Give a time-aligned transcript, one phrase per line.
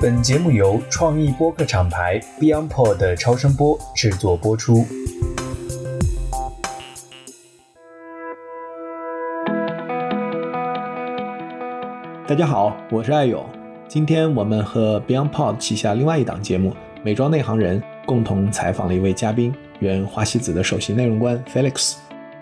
[0.00, 4.84] 本节目由创意播客厂牌 BeyondPod 的超声波制作播出。
[12.26, 13.44] 大家好，我是艾勇。
[13.88, 16.70] 今天我们和 BeyondPod 旗下另外一档节目
[17.02, 21.96] 《美妆内行人》共同采访了一位嘉宾，原花西子的首席内容官 Felix。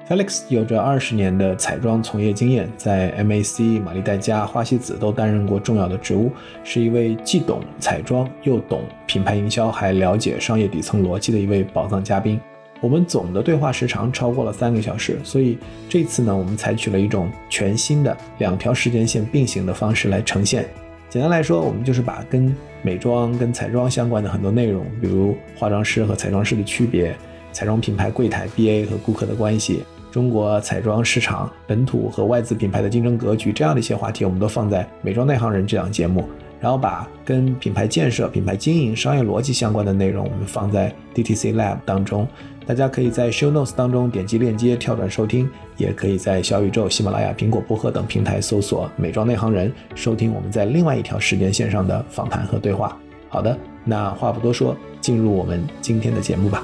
[0.07, 6.31] Felix 有着二十年的彩妆从业经验，在 MAC、玛丽黛佳、花西子都担任过重要的职务，
[6.63, 12.39] 是一位既懂彩妆又懂品牌营销，还了解商业底层逻辑的一位宝藏嘉宾。
[12.83, 15.57] 我们总的对话时长超过了三个小时，所以
[15.89, 20.69] 这次呢，我们采取了一种全新的两条时间线并行的方式来呈现。
[21.09, 27.17] 简单来说，我们就是把跟美妆、跟彩妆相关的很多内容，比如化妆师和彩妆师的区别、
[27.53, 29.83] 彩妆品牌柜台 BA 和顾客的关系、
[30.15, 36.25] 中国彩妆市场本土和外资品牌的竞争格局这样的一些话题，我们都放在《美妆内行人》这档节目。
[36.61, 42.29] 然后把跟品牌建设、品牌经营、商业逻辑相关的内容，我们放在 DTC Lab 当中。
[42.65, 52.97] 大家可以在 Show Notes 当中点击链接跳转收听，也可以在小宇宙、喜马拉雅、苹果播客等平台搜索“美妆内行人”，收听我们在另外一条时间线上的访谈和对话。
[53.29, 56.63] 好的，那话不多说，进入我们今天的节目吧。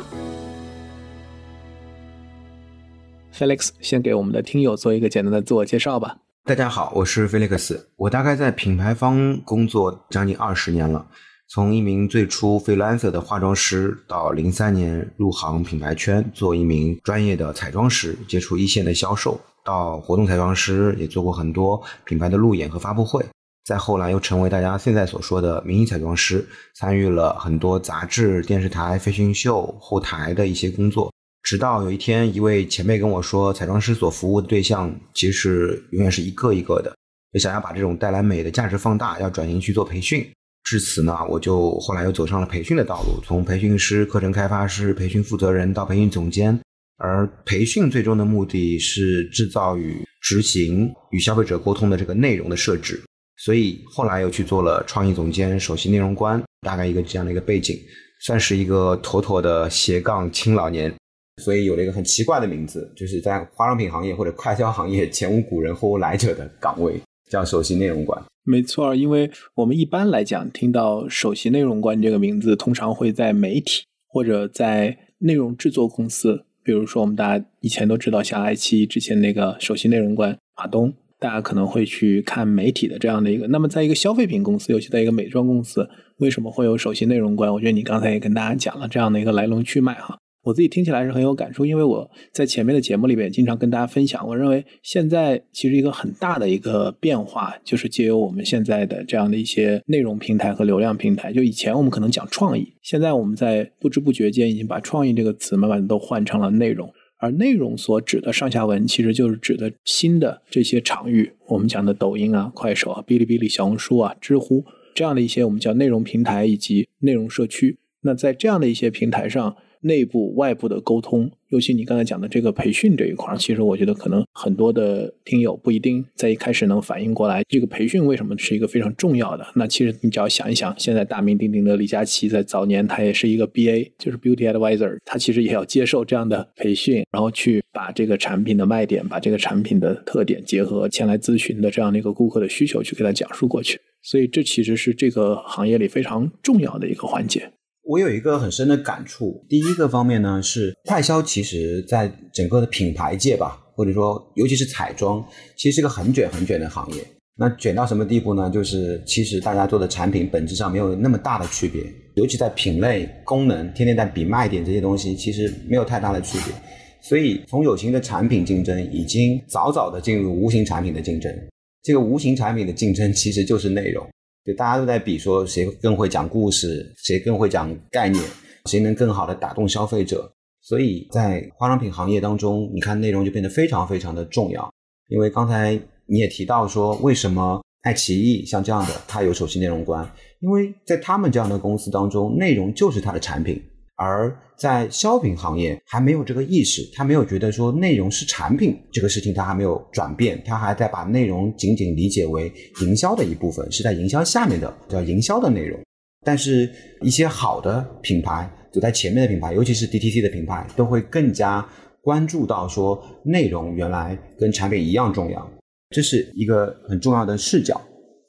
[3.33, 6.19] Felix 先给我们的听友做一个简单的自我介绍吧。
[6.45, 7.79] 大家好，我是 Felix，。
[7.97, 11.07] 我大概在品牌方工作将近二十年了，
[11.49, 23.25] 从一名最初 freelancer 的化妆师，到零三年入行品牌圈做一名专业的彩妆师，接触一线的销售，到活动彩妆师，也做过很多品牌的路演和发布会。
[23.65, 31.13] 再后来又成为大家现在所说的名义彩妆师，参与了很多杂志、电视台、飞行秀后台的一些工作。
[31.43, 36.95] 直到有一天，一位前辈跟我说，彩妆师所服务的对象其实永远是一个一个的。
[37.33, 40.27] 就想要把这种带来美的价值放大，要转型去做培训。
[40.65, 46.61] 至此呢，我就后来又走上了培训的道路，从培训师、课程开发师、培训负责人到培训总监。
[46.99, 53.03] 而培训最终的目的是制造与执行与消费者沟通的这个内容的设置。
[53.39, 57.75] 所以后来又去做了创意总监、首席内容官，大概一个这样的一个背景，
[58.21, 60.95] 算是一个妥妥的斜杠青老年。
[61.41, 68.23] 所以有了一个很奇怪的名字，就是在化妆品行业或者快销行业前无古人后无来者的岗位，叫首席内容官。
[68.45, 83.47] 没错，因为我们一般来讲听到首席内容官这个名字，通常会在媒体或者在内容制作公司，比如说我们大家以前都知道，像爱奇艺之前那个首席内容官马东，大家可能会去看媒体的这样的一个。
[83.49, 87.53] 那么在一个消费品公司，尤其在一个美妆公司，为什么会有首席内容官？
[87.53, 90.19] 我觉得你刚才也跟大家讲了这样的一个来龙去脉哈。
[90.43, 94.27] 我自己听起来是很有感触，因为我在前面的节目里边经常跟大家分享。
[94.27, 101.31] 我认为现在其实一个很大的一个变化，就是借由我们现在的这样的一些内容平台和流量平台。
[101.31, 106.91] 就以前我们可能讲创意，现在我们在不知不觉间已经把创意这个词慢慢都换成了内容。
[107.19, 111.31] 而内容所指的上下文，其实就是指的新的这些场域。
[111.49, 114.65] 我们讲的抖音啊、快手啊、哔哩哔哩、小红书啊、知乎
[114.95, 117.77] 这样的一些我们叫内容平台以及内容社区。
[118.01, 119.55] 那在这样的一些平台上。
[119.81, 129.47] 内部外部的沟通，尤其你刚才讲的这个培训这一块，其实我觉得可能很多的听友不一定在一开始能反应过来，这个培训为什么是一个非常重要的。
[129.55, 143.81] 那其实你只要想一想，现在大名鼎鼎的李佳琦在早年他也是一个 BA，就是 Beauty Advisor，他其实也要接受这样的培训，然后去把这个产品的卖点、把这个产品的特点结合前来咨询的这样的一个顾客的需求去给他讲述过去。
[144.03, 147.51] 所以这其实是这个行业里非常重要的一个环节。
[147.83, 149.45] 我有一个很深的感触。
[149.49, 155.25] 第一个方面呢，是快销，其实在整个的品牌界吧，或者说尤其是彩妆，
[155.57, 157.05] 其实是个很卷很卷的行业。
[157.37, 158.51] 那卷到什么地步呢？
[158.51, 161.83] 就是其实大家做的产品本质上没有那么大的区别，
[162.15, 166.55] 尤其在品类、功能、天天在比卖点这些东西，其实没有太大的区别。
[167.01, 171.35] 所以从有形的产品竞争，已经早早的进入无形产品的竞争。
[171.83, 174.07] 这个无形产品的竞争，其实就是内容。
[174.45, 178.25] 就大家都在比说谁更会讲故事，谁更会讲概念，
[178.67, 180.33] 谁能更好的打动消费者。
[180.63, 184.73] 所以在化妆品行业当中，你看内容就变得非常非常的重要。
[185.09, 190.09] 因为刚才你也提到说，为什么爱奇艺像这样的，它有首席内容官？
[190.41, 193.63] 因为在他们这样的公司当中，内容就是它的产品。
[194.03, 202.51] 而在消品行业还没有这个意识，他没有觉得说内容是产品这个事情，他还没有转变，他还在把内容仅仅理解为
[202.81, 205.79] 营销的一部分，是在营销下面的叫营销的内容。
[206.25, 206.71] 但是，
[207.03, 211.67] 一些好的品牌走在前面的品牌，尤其是 DTC 的品牌，都会更加
[212.03, 215.51] 关注到说内容原来跟产品一样重要，
[215.91, 217.79] 这是一个很重要的视角。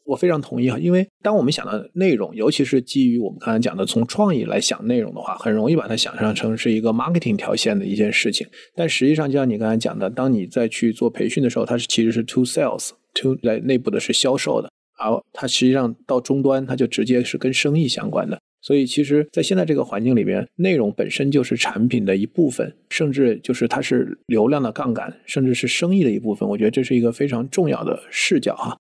[0.06, 8.45] 我非常同意啊，因为当我们想到内容，尤其是基于我们刚才讲的从创意来想内容的话，很容易把它想象成是一个 marketing 条线的一件事情。
[8.75, 14.69] 但实际上，就像你刚才讲的，当你在去做培训的时候，它是其实是 to sales，to 在内部的是销售的，
[15.00, 18.39] 而它实际上到终端，它就直接是跟生意相关的。
[18.63, 26.48] 所以，其实，在现在这个环境里边，内容本身就是产品的一部分，甚至就是它是流量的杠杆，甚至是生意的一部分。
[26.48, 28.77] 我觉得这是一个非常重要的视角哈。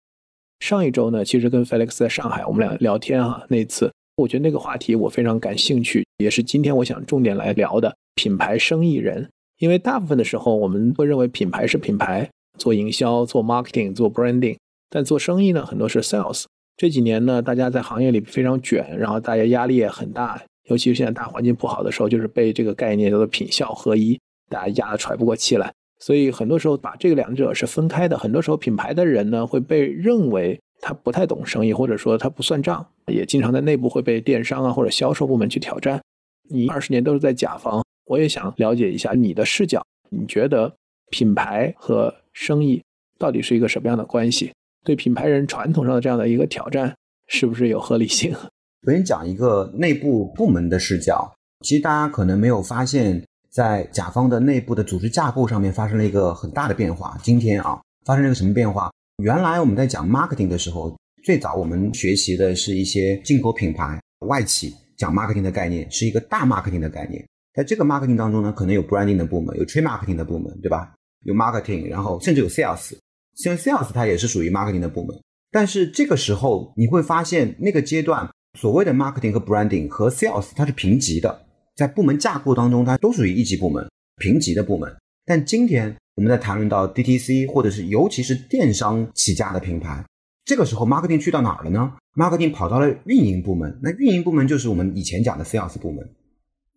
[0.61, 9.27] 上一周呢，其实跟 Felix 在上海，我们俩聊天啊，那次我觉得那个话题我非常感兴趣，也是今天我想重点来聊的品牌生意人。
[9.57, 12.29] 因为大部分的时候，我们会认为品牌是品牌，
[12.59, 14.55] 做营销、做 marketing、做 branding，
[14.87, 16.45] 但做生意呢，很多是 sales。
[16.77, 25.73] 这几年呢，大家在行业里非常卷，然后大家压力也很大，尤其是现在大环境不好的时候，就是被这个概念叫做品效合一，大家压得喘不过气来。
[26.01, 28.17] 所以很多时候把这个两者是分开的。
[28.17, 36.01] 很多时候品牌的人呢会被认为他不太懂生意，或者说他不算账，也经常在内部会被电商啊或者销售部门去挑战。
[36.49, 40.73] 你二十年都是在甲方，我也想了解一下你的视角，你觉得
[41.11, 42.83] 品牌和生意
[43.17, 44.51] 到底是一个什么样的关系？
[44.83, 46.95] 对品牌人传统上的这样的一个挑战，
[47.27, 48.35] 是不是有合理性？
[48.87, 51.31] 我先讲一个内部部门的视角。
[51.63, 57.17] 其实大家可能没有发现，在甲方的内部的组织架构上面发生了一个很大的变化。
[57.21, 58.89] 今天啊，发生了一个什么变化？
[59.21, 67.23] 原来我们在讲 marketing 的时候，最早我们学习的是一些进口品牌、外企讲 marketing 的概念，是一个大 marketing 的概念。
[67.53, 70.93] 在这个 marketing 当中呢，可能有 branding 的部门，有 trade marketing 的部门，对吧？
[71.25, 72.93] 有 marketing，然后甚至有 sales。
[73.35, 75.13] 虽然 sales 它也是属于 marketing 的部门，
[75.51, 81.45] 但是这个时候你会发现，那个阶段所谓的 marketing 和 branding 和 sales 它是平级的，
[81.75, 84.95] 在部门架构当中，它都属于一级部门、平级的部门。
[85.25, 90.03] 但今天我们在谈论到 DTC 或者是尤其是电商起家的品牌，
[90.45, 96.07] 这个时候 marketing 去到哪儿了呢？marketing 跑到了运营部门，那运营部门就是我们以前讲的 sales 部门，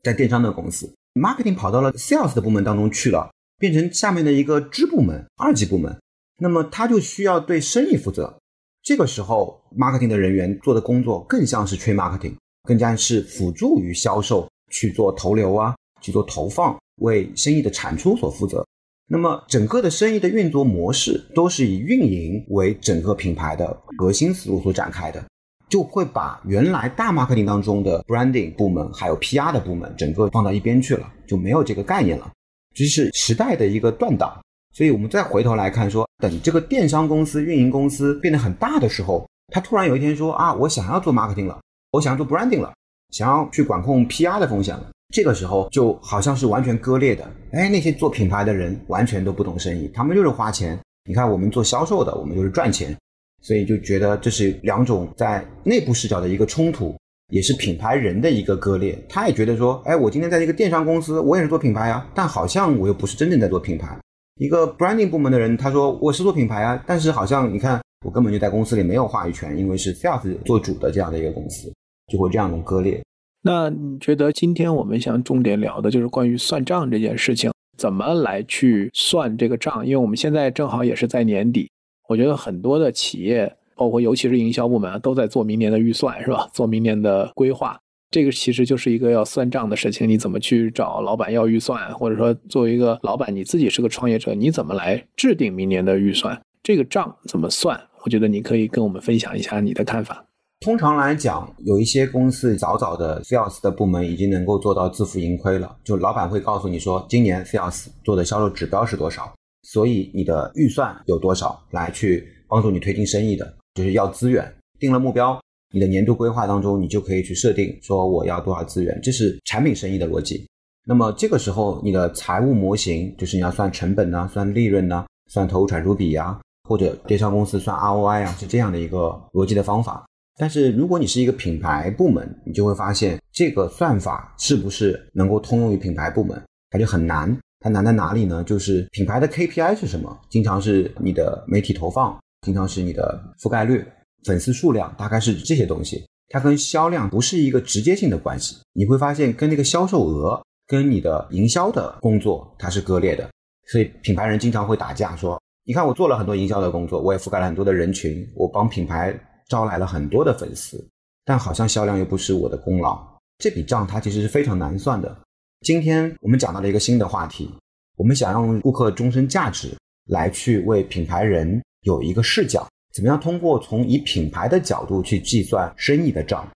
[0.02, 5.96] 在电商的公司，marketing 跑到了 sales 的部门当中去了，变成下面的一个支部门、二级部门。
[6.38, 8.38] 那么他就需要对生意负责，
[8.82, 18.66] 这个时候，marketing 的人员做的工作更像是 trade marketing，更加是辅助于销售去做投流啊，去做投放，为生意的产出所负责。
[19.06, 25.24] 那么整个的生意的运作模式都是以运营为整个品牌的核心思路所展开的，
[25.68, 32.32] 就会把原来大 marketing 当中的 branding 部门还有 PR 的部门整个放到一边去了，就没有这个概念了，
[32.74, 34.40] 这是时代的一个断档。
[34.72, 41.60] 所以我们再回头来看，说等这个电商公司、运营公司变得很大的时候，他突然有一天说啊，我想要做 marketing 了，
[41.92, 42.72] 我想要做 branding 了，
[43.10, 44.90] 想要去管控 PR 的风险了。
[45.14, 47.24] 这个时候就好像是完全割裂的。
[47.52, 50.78] 哎，那些做品牌的人完全都不懂生意，他们就是花钱。
[51.08, 52.96] 你看我们做销售的，我们就是赚钱，
[53.42, 56.96] 所以就觉得这是两种在内部视角的一个冲突，
[57.28, 58.98] 也是品牌人的一个割裂。
[59.08, 63.96] 他也觉得说，哎，我今天在这个电商公司，我也是做品牌啊，但好像我又不是真正在做品牌。
[64.40, 71.72] 一个 branding 部门的人，他说我是做品牌啊，但是好像你看我根本就在公司里没有话语权，因为是 sales 做主的这样的一个公司，
[72.06, 73.02] 就会这样的割裂。
[73.42, 79.84] 那你觉得今天我们想重点聊的就是关于算账这件事情，怎么来去算这个账？
[79.84, 81.70] 因为我们现在正好也是在年底，
[82.08, 86.48] 我觉得很多的企业，包括尤其是营销部门，都在做明年的预算，是吧？
[86.54, 87.78] 做明年的规划。
[88.10, 96.40] 这个其实就是一个要算账的事情，你怎么去找老板要预算，或者说作为一个老板，你自己是个创业者，你怎么来制定明年的预算？
[96.62, 97.78] 这个账怎么算？
[98.04, 100.24] 我觉得你可以跟我们分享一下你的看法。
[100.64, 109.30] 通常来讲，有一些公司早早的 sales 的部门已经能够做到自负盈亏了，就老板会告诉你说，今年 sales 做的销售指标是多少，
[109.64, 115.38] 所以你的预算有多少，来去帮助你推进生意的，就是要资源，定了目标。
[115.70, 120.46] 你的年度规划当中，你就可以去设定说我要多少资源，这是产品生意的逻辑。
[120.86, 130.06] 那么这个时候，你的财务模型就是你要算成本呢，算利润呢，算投入产出比呀，或者电商公司算 ROI 啊，是这样的一个逻辑的方法。
[130.36, 137.36] 但是如果你是一个品牌部门，你就会发现这个算法是不是能够通用于品牌部门，它就很难。
[137.60, 138.44] 它难在哪里呢？
[138.44, 140.14] 就是品牌的 KPI 是什么？
[140.28, 143.82] 经常是你的媒体投放，经常是你的覆盖率。
[144.24, 148.56] 粉丝数量大概是这些东西，它跟销量不是一个直接性的关系。
[148.74, 153.26] 你会发现，跟那个销售额跟你的营销的工作它是割裂的。
[153.68, 160.86] 所以品牌人经常会打架，说：“你看我做了很多营销的工作，我也覆盖了很多的人群，我帮品牌招来了很多的粉丝，
[161.24, 162.98] 但好像销量又不是我的功劳。
[163.38, 165.16] 这笔账它其实是非常难算的。
[165.60, 167.50] 今天我们讲到了一个新的话题，
[167.96, 176.48] 我们想用顾客终身价值来去为品牌人有一个视角。”怎么样通过从以品牌的角度去计算生意的账？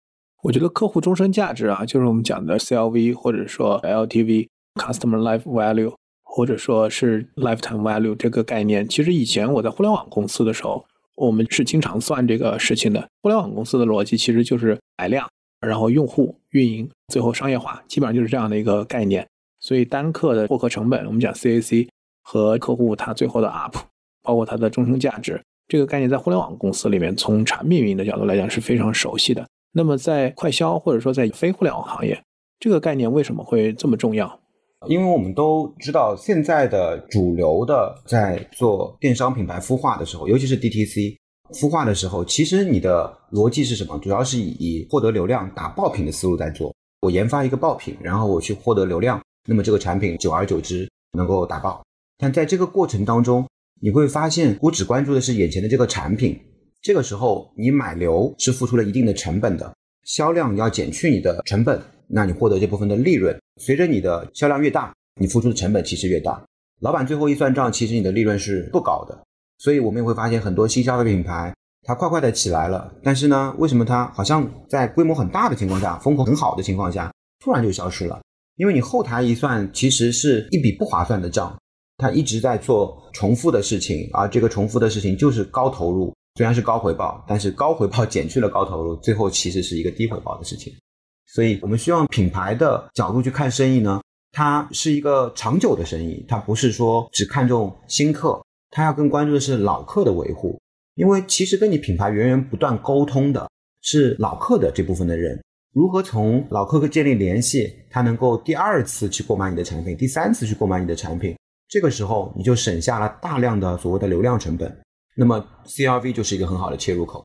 [0.44, 5.92] 我觉得客户终身价值啊，就是我们讲的 CLV 或者说 LTV（Customer Life Value）
[6.22, 8.88] 或者说是 Lifetime Value 这个概念。
[8.88, 10.86] 其实以前我在互联网公司的时候，
[11.18, 13.08] 我们是经常算这个事情的。
[13.22, 15.28] 互联网公司的逻辑其实就是买量，
[15.60, 19.26] 然后用户运营，最后商业化，基本上就是这样的一个概念。
[19.60, 21.88] 所以单客的获客成本，我们讲 CAC
[22.22, 23.74] 和客户他最后的 UP，
[24.22, 29.44] 包括它的终身价值，这个概念在互联网公司里面，从产品运营的角度来讲是非常熟悉的。
[29.72, 32.22] 那么在快销或者说在非互联网行业，
[32.60, 34.37] 这个概念为什么会这么重要？
[34.86, 41.16] 因为我们都知道，现在的主流的在做电商品牌孵化的时候，尤其是 DTC
[41.54, 43.98] 孵化的时候，其实你的逻辑是什么？
[43.98, 46.72] 主要是以获得流量、打爆品的思路在做。
[47.00, 51.82] 我研发一个爆品，然后我去获得流量，那么这个产品久而久之能够打爆。
[52.16, 53.46] 但在这个过程当中，
[53.80, 56.38] 你会发现，我只关注的是眼前的这个产品。
[56.80, 63.38] 这个时候，你买流是付出了一定的成本的，销量要减去你的成本，那你获得这部分的利润。
[63.60, 66.42] 随着你的销量越大，你付出的成本其实越大。
[66.80, 69.18] 老板最后一算账，其实你的利润是不高的。
[69.58, 77.12] 所以我们也会发现，很多新消费品牌它快快的起来了，但是呢，为什么它好像在规模很大的情况下，风口很好的情况下，
[77.44, 78.20] 突然就消失了？
[78.56, 81.56] 因为你后台一算，其实是一笔不划算的账，
[81.96, 86.14] 它一直在做重复的事情，而这个重复的事情就是高投入。
[86.36, 90.72] 虽然是高回报，但是高回报减去了高投入，最后其实是一个低回报的事情。
[91.38, 94.02] 所以，我们希望品牌的角度去看生意呢，
[94.32, 100.60] 它是一个长久的生意，它不是说只看重新客，它要更关注的是老客的维护。
[100.96, 103.48] 因为其实跟你品牌源源不断沟通的
[103.82, 105.40] 是老客的这部分的人，
[105.72, 114.76] 如何从老客建立联系，他能够第二次去购买你的产品，第三次去购买你的产品，这个时候你就省下了大量的所谓的流量成本。
[115.14, 117.24] 那么 CRV 就是一个很好的切入口。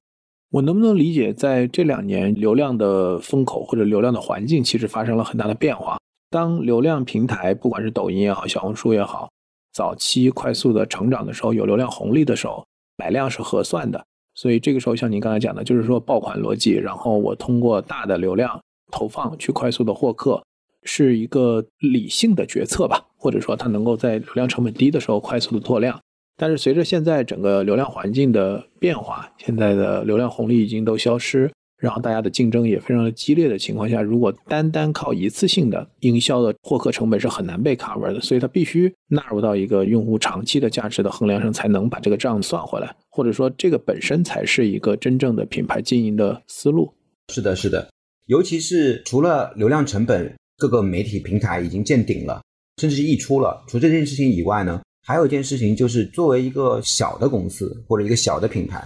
[0.53, 5.97] 我能不能理解，在这两年流量的风口或者流量的环境，其实发生了很大的变化。
[6.29, 9.27] 当流量平台，不管是抖音也好，小红书也好，
[9.73, 12.63] 早期快速的成长的时候，有流量红利的时候，
[12.97, 14.05] 买量是合算的。
[14.35, 20.39] 所以这个时候，像您刚才讲的，就是说爆款逻辑，然后我通过大的流量投放去快速的获客，
[20.83, 25.99] 是一个理性的决策吧，或者说它能够在流量成本低的时候快速的拓量。
[26.35, 46.91] 但是随着现在整个流量环境的变化，现在的流量红利已经都消失，然后大家的竞争也非常的激烈的情况下，如果单单靠一次性的营销的获客成本是很难被 cover 的，所以它必须纳入到一个用户长期的价值的衡量上，才能把这个账算回来，或者说这个本身才是一个真正的品牌经营的思路。
[47.31, 47.89] 是的，是的，
[48.25, 52.41] 尤其是除了流量成本，各个媒体平台已经见顶了，
[52.81, 53.63] 甚至是溢出了。
[53.67, 54.81] 除这件事情以外呢？
[55.05, 58.81] 还有一件事情，就是作为一个小的公司或者一个小的品牌，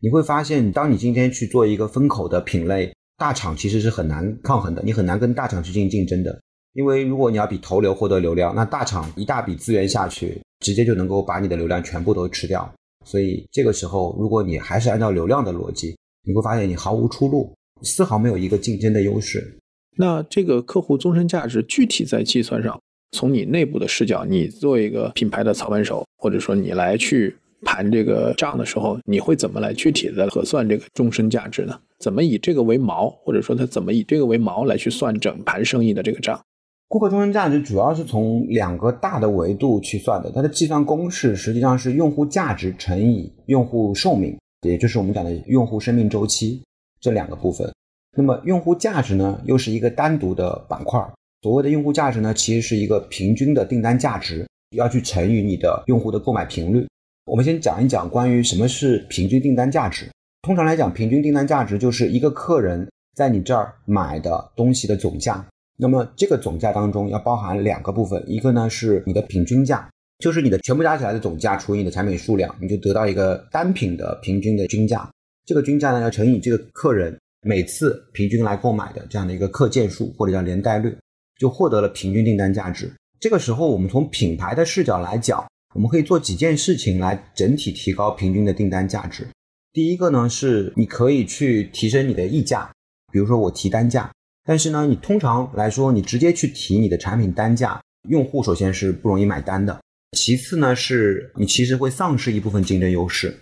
[0.00, 6.40] 你会发现，当你今天去做一个风口的品类，大厂其实是很难抗衡的，你很难跟大厂去进行竞争的。
[6.72, 12.72] 因为如果你要比投流获得流量，那大厂一大笔资源下去，直接就能够把你的流量全部都吃掉。
[13.04, 15.96] 所以这个时候，如果你还是按照流量的逻辑，
[16.26, 19.56] 你会发现你毫无出路，丝毫没有一个竞争的优势。
[19.96, 22.80] 那这个客户终身价值具体在计算上？
[23.12, 31.78] 从你内部的视角，你作为一个品牌的操盘手，或者说你来去盘这个账的时候，你会怎么来具体的核算这个终身价值呢？
[31.98, 36.40] 怎么以这个为锚，或者说他怎么以这个为锚来去算整盘生意的这个账？
[36.88, 46.62] 顾客终身价值主要是从两个大的维度去算的，它的计算公式实际上是用户价值乘以用户寿命，也就是我们讲的用户生命周期
[47.00, 47.70] 这两个部分。
[48.16, 51.00] 那么用户价值呢，又是一个单独的板块。
[51.42, 56.86] 所谓的用户价值呢，其实是一个平均的订单价值，要去乘以你的用户的购买频率。
[57.24, 60.06] 我们先讲一讲关于什么是平均订单价值。
[60.42, 65.42] 通常来讲，平均订单价值就是一个客人在你这儿买的东西的总价。
[65.78, 75.08] 那么这个总价当中要包含两个部分，一个呢是你的平均价，就是你的全部加起来的总价除以你的产品数量，你就得到一个单品的平均的均价。
[75.46, 80.94] 这个均价呢要乘以这个客人每次平均来购买的这样的一个客件数或者叫连带率。
[81.40, 82.92] 就获得了平均订单价值。
[83.18, 85.42] 这个时候，我们从品牌的视角来讲，
[85.74, 89.26] 我们可以做几件事情来整体提高平均的订单价值。
[89.72, 92.70] 第一个呢，是你可以去提升你的溢价，
[93.10, 94.10] 比如说我提单价。
[94.44, 97.80] 但是呢，你通常来说，你直接去提你的产品单价，
[98.10, 99.80] 用户首先是不容易买单的。
[100.18, 103.34] 其次呢，是你其实会丧失一部分竞争优势，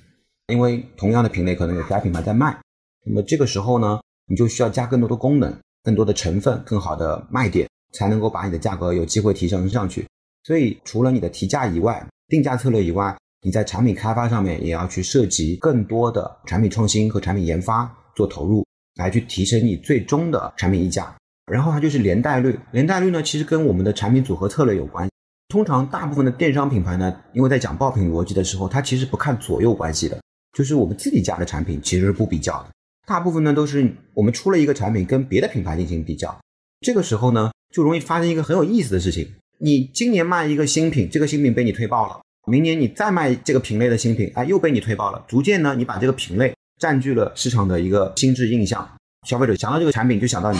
[0.48, 2.56] 因为同样的品类可能有其他品牌在卖。
[3.04, 7.66] 那么这个时候呢，你就需要加更多的功能、更多的成分、更好的卖点。
[7.92, 10.06] 才能够把你的价格有机会提升上去。
[10.44, 18.64] 所以，除了你的提价以外，定价策略以外，你在产品开发上面也要去涉及更多的产品创新和产品研发做投入，
[18.96, 21.14] 来去提升你最终的产品溢价。
[21.50, 25.08] 然后它就是连带率，连带率呢，其实跟我们的产品组合策略有关。
[25.48, 30.20] 通常大部分的电商品牌呢，因为在讲爆品逻辑的时候，它其实不看左右关系的，
[30.52, 32.68] 就是我们自己家的产品其实是不比较的。
[33.06, 36.38] 大部分呢都是我们出了一个产品跟别的品牌进行比较，
[36.80, 39.28] 这个时候呢就容易发生一个很有意思的事情。
[39.58, 45.24] 你今年卖一个新品，这个新品被你推爆了，明年你再卖这个品类的新品，哎，又被你推爆了。
[45.26, 48.88] 逐渐呢，你把这个品类占据了市场的一个心智印象，
[49.26, 50.58] 消费者想到这个产品就想到你。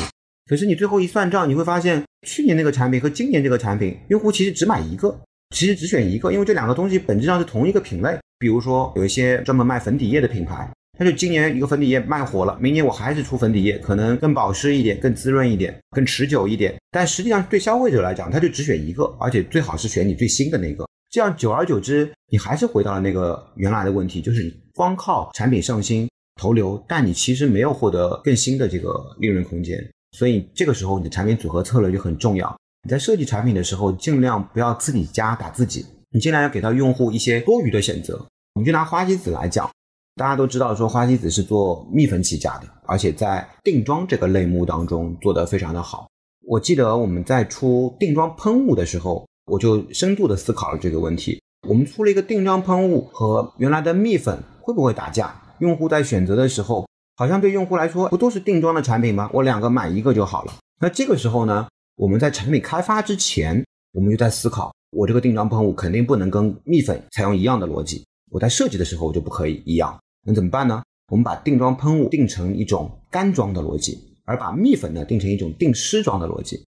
[0.49, 5.17] 可是你最后一算账，你会发现去年那个产品和今年这个产品，用户其实只买一个，
[5.55, 8.19] 其实只选一个，因为这两个东西本质上是同一个品类。
[8.41, 10.69] 比如说有一些专门卖粉底液的品牌，
[10.99, 16.75] 它就今年一个粉底液卖火了，明年我还是出粉底液，可能更保湿一点、更滋润一点、更持久一点。
[16.91, 20.85] 但实际上对消费者来讲，他就只选一个，而且最好是选你最新的那个。
[21.09, 29.79] 这样久而久之，你还是回到了那个原来的问题，就是你光靠产品上新、投流，但你其实没有获得更新的这个利润空间。
[30.17, 32.55] 所以这个时候，你的产品组合策略就很重要。
[32.83, 38.27] 你在设计产品的时候，尽量不要自己家打自己，你尽量要给到用户一些多余的选择。
[38.55, 39.71] 我们就拿花西子来讲，
[40.19, 46.09] 大家都知道说花西子是做蜜粉起家的，而且在定妆这个类目当中做得非常的好。
[46.45, 51.41] 我记得我们在出定妆喷雾的时候，我就深度的思考了这个问题。
[51.69, 55.41] 我们出了一个定妆喷雾和原来的蜜粉会不会打架？
[55.61, 56.87] 用户在选择的时候。
[57.17, 59.29] 好像对用户来说，不都是定妆的产品吗？
[59.33, 60.53] 我两个买一个就好了。
[60.81, 68.05] 那这个时候呢，我们在产品开发之前，我们就在思考，我这个定妆喷雾肯定不能跟蜜粉采用一样的逻辑。
[68.31, 69.99] 我在设计的时候，我就不可以一样。
[70.29, 70.83] 那怎么办呢？
[71.11, 76.63] 我们把定妆喷雾定成一种干妆的逻辑，而把蜜粉呢定成一种定湿妆的逻辑。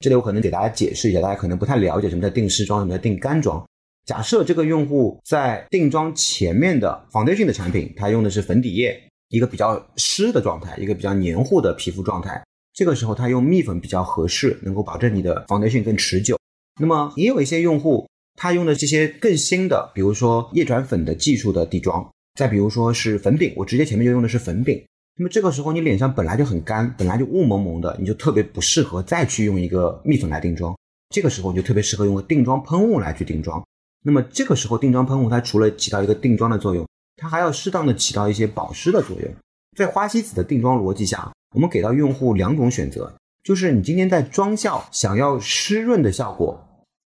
[0.00, 3.64] 这里我可能给大家解释一下，大家可能不太了解什么叫定湿妆，什么叫定干妆。
[4.04, 9.00] 假设这个用户在定妆前面的 foundation 的产品，他用的是粉底液。
[9.30, 16.38] 一个比较湿的状态，一个比较黏糊的皮肤状态，这个时候他用蜜粉比较合适，能够保证你的 foundation 更持久。
[16.78, 18.06] 那么也有一些用户，
[18.38, 24.84] 他用的这些更新的，比如说液转粉的技术的底妆，再比如说是粉饼，我直接前面就用的是粉饼。
[25.16, 30.76] 那么这个时候你脸上本来就很干，本来就雾蒙蒙的，你就特别不适合再去用一个蜜粉来定妆。
[31.10, 33.64] 这个时候你就特别适合用个定妆喷雾来去定妆。
[34.02, 36.84] 那么这个时候定妆喷雾它除了起到一个定妆的作用。
[37.16, 39.32] 它还要适当的起到一些保湿的作用。
[39.76, 46.60] 在花西子的定妆逻辑下，我们给到用户两种选择，就是你今天在妆效想要湿润的效果，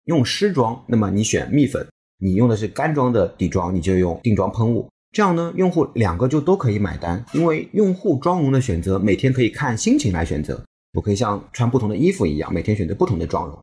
[0.07, 1.85] 用湿妆，那么你选蜜粉；
[2.19, 4.89] 你用的是干妆的底妆，你就用定妆喷雾。
[5.13, 13.59] 这样呢，用户两个就都可以买单，因为用户妆容的选择每天可以看心情来选择，我可以像穿不同的衣服一样，每天选择不同的妆容。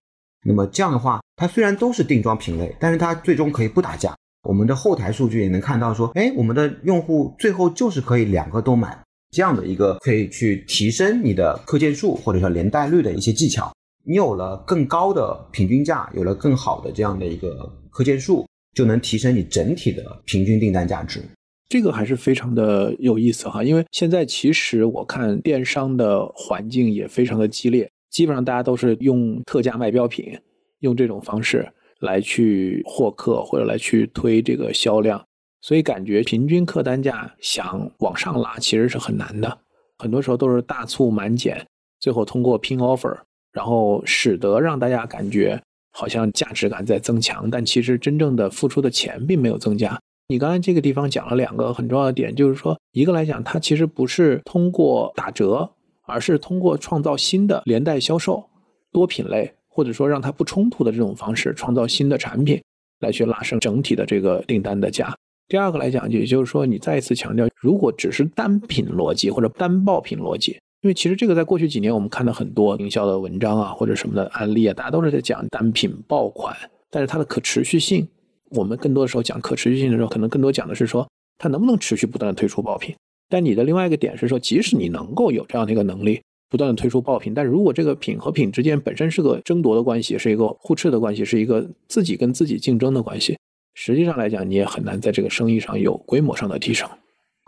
[0.48, 4.16] 那么这样的话，它虽然都是定妆品类，但是它最终可以不打架。
[4.48, 8.96] 我们的后台数据也能看到，说，哎，我们的用户最后就是可以两个都买，
[9.32, 13.72] 这样的一个可以去提升你的客件数或者说连带率的一些技巧。
[14.04, 21.24] 你有了更高的平均价，有了更好的这样的一个客件数，就能提升你整体的平均订单价值。
[21.68, 30.38] 这个还是非常的有意思哈，因为现在其实我看电商的环境也非常的激烈，基本上大家都是用特价卖标品，
[30.80, 31.68] 用这种方式。
[32.02, 35.26] 来去获客或者来去推这个销量，
[35.62, 39.58] 所以感觉平均客单价想往上拉其实是很难的。
[39.98, 41.66] 很多时候都是大促满减，
[42.02, 43.18] 最后通过拼 offer，
[43.54, 45.60] 然后使得让大家感觉
[45.94, 49.98] 好像价值感在增强，但其实真正的付出的钱并没有增加。
[50.28, 55.70] 你刚才这个地方讲了两个很重要的点，就是说一个来讲，它其实不是通过打折，
[56.04, 58.44] 而是通过创造新的连带销售、
[58.92, 59.54] 多品类。
[59.68, 62.64] 或者说让它不冲突的这种方式，创造新的产品
[63.02, 65.14] 来去拉升整体的这个订单的价。
[65.50, 76.56] 第二个来讲，也就是说你再一次强调，如果只是单品逻辑或者单爆品逻辑，因为其实这个在过去几年我们看到很多营销的文章啊或者什么的案例啊，大家都是在讲单品爆款，
[76.90, 78.08] 但是它的可持续性，
[78.52, 82.96] 我们更多的时候讲可持续性的时候，可能更多讲的是说它能不能持续不断的推出爆品。
[83.30, 86.22] 但你的另外一个点是说，即使你能够有这样的一个能力。
[86.48, 93.36] 不断的推出爆品，但如果这个品和品之间本身是个争夺的关系，是一个互斥的关系，是一个自己跟自己竞争的关系，
[93.74, 96.88] 实际上来讲，你也很难在这个生意上有规模上的提升。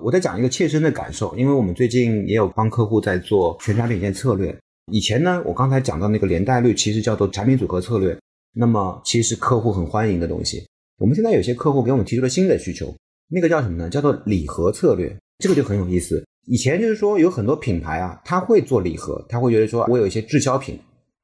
[0.03, 4.53] 我在讲一个切身的感受，因为我们最近也有帮客户在做全产品线策略。
[4.91, 8.17] 以前呢，我刚才讲到那个连带率，其实叫做产品组合策略，
[8.55, 10.65] 那么其实客户很欢迎的东西。
[10.97, 12.91] 我们现在有些客户给我们提出了新的需求，
[13.29, 13.88] 那个叫什么呢？
[13.88, 16.25] 叫做礼盒策略，这个就很有意思。
[16.47, 20.79] 以前就是说有很多品牌啊，他会做礼盒，他会觉得说我有一些滞销品，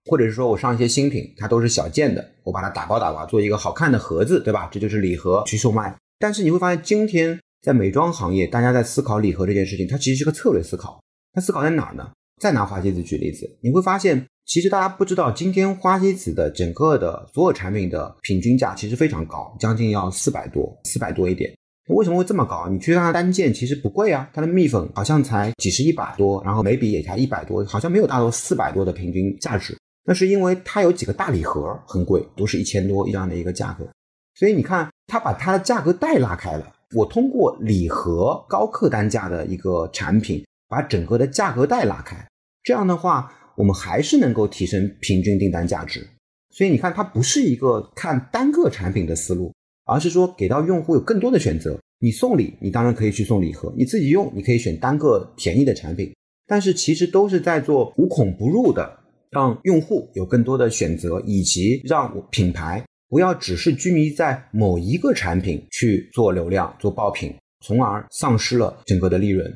[0.06, 4.70] 或者是说我上一些新品，它都是小件的，我把它打包打包做一个好看的盒子，对吧？
[4.72, 5.96] 这就是礼盒去售卖。
[6.20, 11.02] 但是你会发现，今天在美妆行业，大家在思考礼盒这件事情，它其实是个策略思考。
[11.34, 12.12] 它思考在哪儿呢？
[12.42, 21.54] 再拿花西子举例子，你会发现，其实大家不知道，今天花西子的整个的所有产品的平均价其实非常高，将近要四百多，四百多一点。
[21.90, 22.68] 为什么会这么高？
[22.70, 29.78] 你去看它单件其实不贵啊，它的蜜粉好像才几十一百多，然后眉笔也才一百多，好像没有达到四百多的平均价值。
[30.06, 33.88] 那是因为它有几个大礼盒很贵，都是一千多这样的一个价格。
[34.36, 36.74] 所以你看，它把它的价格带拉开了。
[36.96, 42.18] 我通过礼盒高客单价的一个产品，把整个的价格带拉开，
[42.64, 46.08] 这样的话，我们还是能够提升平均订单价值。
[46.50, 49.54] 所以你看，它不是一个看单个产品的思路。
[49.86, 51.78] 而是说给到用户有更多的选择。
[52.00, 56.14] 你送礼，你当然可以去送礼盒；你自己用，你可以选单个便宜的产品。
[56.48, 58.98] 但是其实都是在做无孔不入的，
[59.30, 67.34] 让用户有更多的选择，以及让品牌不要只是拘泥在某一个产品去做流量、做爆品，
[67.66, 69.54] 从而丧失了整个的利润。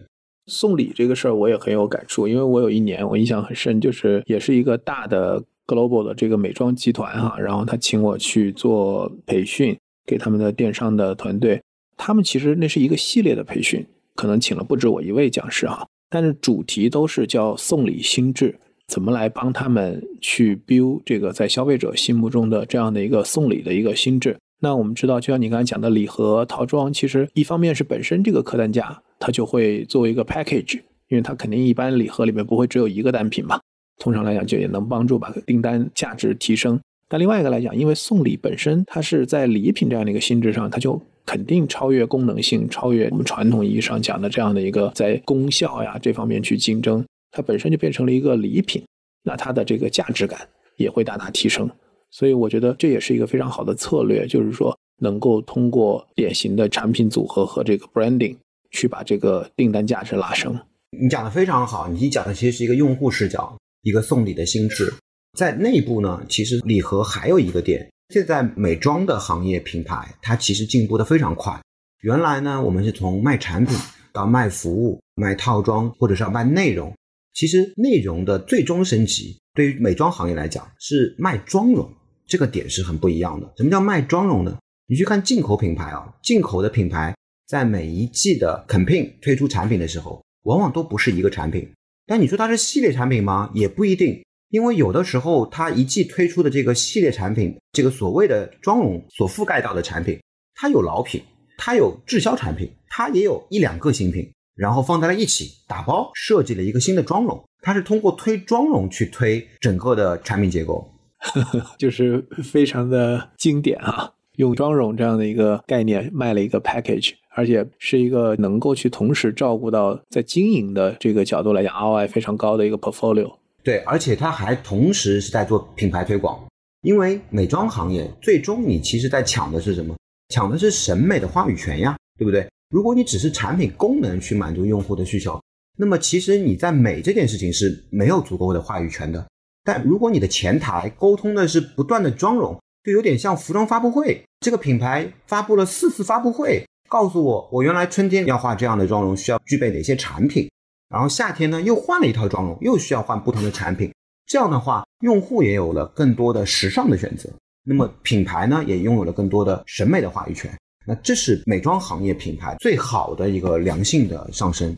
[0.47, 9.77] 送礼这个事儿我也很有感触，因为我有一年我印象很深，就是也是一个大的 global 的这个美妆集团哈，然后他请我去做培训。
[10.09, 11.61] 给他们的电商的团队，
[11.97, 18.57] 他们其实那是一个系列的培训，可能请了不止我一位讲师哈，但是主题都是叫送礼心智，
[18.87, 24.37] 怎么来帮他们去 build 这个在消费者心目中的这样的一个送礼的一个心智。
[24.59, 30.77] 那我们知道，就像你刚才讲的礼盒套装，其实一方面是本身这个客单价，它就会作为一个 package，
[31.09, 33.59] 因为它肯定一般礼盒里面不会只有一个单品嘛，
[33.99, 36.79] 通常来讲就也能帮助把订单价值提升。
[37.07, 48.83] 但另外一个来讲，因为送礼本身它是在礼品这样的一个性质上，它就肯定超越功能性，超越我们传统意义上讲的这样的一个在功效呀这方面去竞争，它本身就变成了一个礼品，
[49.23, 50.39] 那它的这个价值感
[50.77, 51.69] 也会大大提升。
[52.17, 58.35] 所以我觉得这也是一个非常好的策略，就是说能够通过典型的产品组合和这个 branding
[58.71, 60.59] 去把这个订单价值拉升。
[60.99, 64.91] 你讲的非常好，你讲的其实是一个用户视角，一个送礼的心智。
[65.37, 71.61] 在内部呢，其实礼盒还有一个点，现在美妆的行业品牌，它其实进步的非常快。
[72.01, 73.77] 原来呢，我们是从卖产品
[74.11, 76.91] 到卖服务、卖套装，或者是要卖内容。
[77.35, 81.87] 其实内容的最终升级，对于美妆行业来讲，是卖妆容，
[82.27, 83.51] 这个点是很不一样的。
[83.57, 84.57] 什么叫卖妆容呢？
[84.87, 87.15] 你去看进口品牌啊，进口的品牌
[87.47, 91.69] 在每一季的 campaign 推出产品的时候，往往都不是一个产品。
[92.05, 93.49] 但你说它是系列产品吗？
[93.53, 94.23] 也不一定。
[94.49, 100.17] 因为有的时候，它一季推出的这个系列产品，这个所谓的妆容所覆盖到的产品，
[100.55, 101.21] 它有老品，
[101.57, 107.43] 它有滞销产品，它也有一两个新品，然后放在了一起打包设计了一个新的妆容。
[107.61, 110.89] 它是通过推妆容去推整个的产品结构，
[111.77, 114.11] 就是非常的经典啊！
[114.35, 123.33] 用妆容这样的一个概念卖了一个 package，而且是一个能够去同时照顾到在经营的这个角度来讲 ROI 非常高的一个 portfolio。
[123.63, 126.39] 对，而且它还同时是在做品牌推广，
[126.83, 129.95] 因为美妆行业最终你其实在抢的是什么？
[130.29, 132.47] 抢的是审美的话语权呀，对不对？
[132.69, 135.41] 如果你只是产品功能去满足用户的需求，
[135.77, 139.25] 那么其实你在美这件事情是没有足够的话语权的。
[139.67, 150.49] 但如果你的前台沟通的是不断的妆容，就有点像服装发布会，这个品牌发布了四次发布会，告诉我我原来春天要画这样的妆容需要具备哪些产品。
[150.87, 153.93] 然后夏天呢，又换了一套妆容，又需要换不同的产品。
[154.25, 157.29] 这样的话，用户也有了更多的时尚的选择，
[157.65, 160.49] 那么品牌呢，也拥有了更多的审美的话语权。
[160.85, 164.73] 那这是美妆行业品牌最好的一个良性的上升。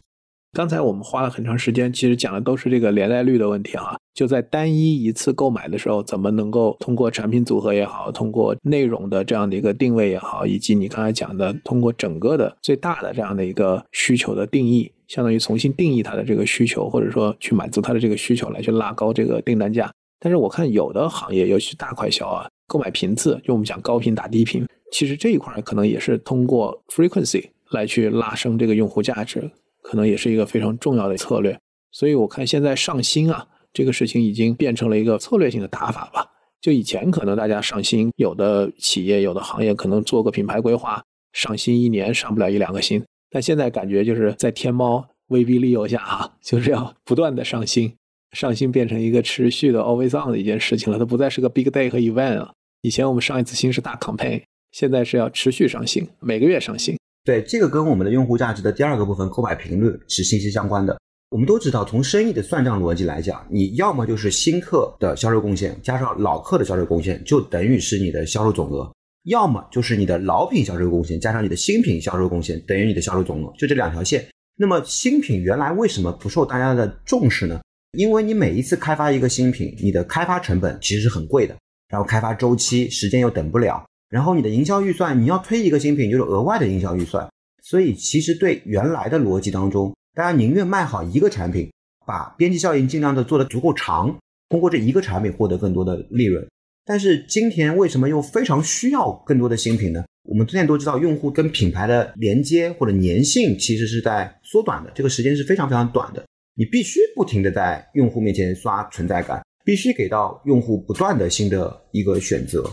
[0.54, 3.96] 刚才我们花了很长时间，其实讲的都是这个连带率的问题啊。
[4.20, 14.92] 就在单一一次购买的时候，怎么能够通过产品组合也好，通过内容的这样的一个定位也好，以及你刚才讲的通过整个的最大的这样的一个需求的定义。
[15.08, 19.90] 相当于重新定义它的这个需求，或者说去满足它的这个需求，来去拉高这个订单价。
[20.20, 29.50] 但是我看有的行业，尤其大快销啊，购买频次，就我们讲高频打低频，其实这一块可能也是通过 frequency 来去拉升这个用户价值，
[29.82, 31.58] 可能也是一个非常重要的策略。
[31.94, 36.26] 所以我看现在上新啊，这个事情已经变成了一个策略性的打法吧。
[36.62, 41.02] 就以前可能大家上新，有的企业、有的行业可能做个品牌规划，
[41.32, 43.02] 上新一年上不了一两个新。
[43.30, 47.94] 但现在感觉就是在天猫威逼利诱下哈， 就是要不断的上新，
[48.34, 51.00] 上新变成一个持续的 always on 的一件事情了。
[51.00, 52.52] 它不再是个 big day 和 event 了。
[52.82, 56.98] 以前我们上一次新是大 campaign，现在是要持续上新，每个月上新。
[57.24, 61.00] 对，这个跟我们的用户价值的第二个部分购买频率是息息相关的。
[61.30, 68.92] 我们都知道，从生意的算账逻辑来讲，你要么就是新客的销售贡献加上老客的销售贡献，就等于是你的销售总额。
[69.26, 74.26] 要么就是你的老品销售贡献加上你的新品销售贡献等于你的销售总额，就这两条线。
[74.56, 77.60] 那么新品原来为什么不受大家的重视呢？
[77.92, 81.56] 因为你每一次开发一个新品，你的开发成本其实是很贵的，
[81.90, 87.30] 然后开发周期时间又等不了，然后你的营销预算，你要推一个新品就是额外的营销预算，
[87.62, 91.72] 所以其实对原来的逻辑当中，大家宁愿卖好一个产品，
[92.06, 94.14] 把边际效应尽量的做得足够长，
[94.50, 96.46] 通过这一个产品获得更多的利润。
[96.84, 100.04] 但是今天为什么又非常需要更多的新品呢？
[100.24, 106.22] 我们之前都知道，用户跟品牌的连接或者粘性其实是在缩短的，这个时间是非常非常短的。
[106.54, 112.70] 你必须不停的在用户面前刷存在感，必须给到用户不断的新的一个选择。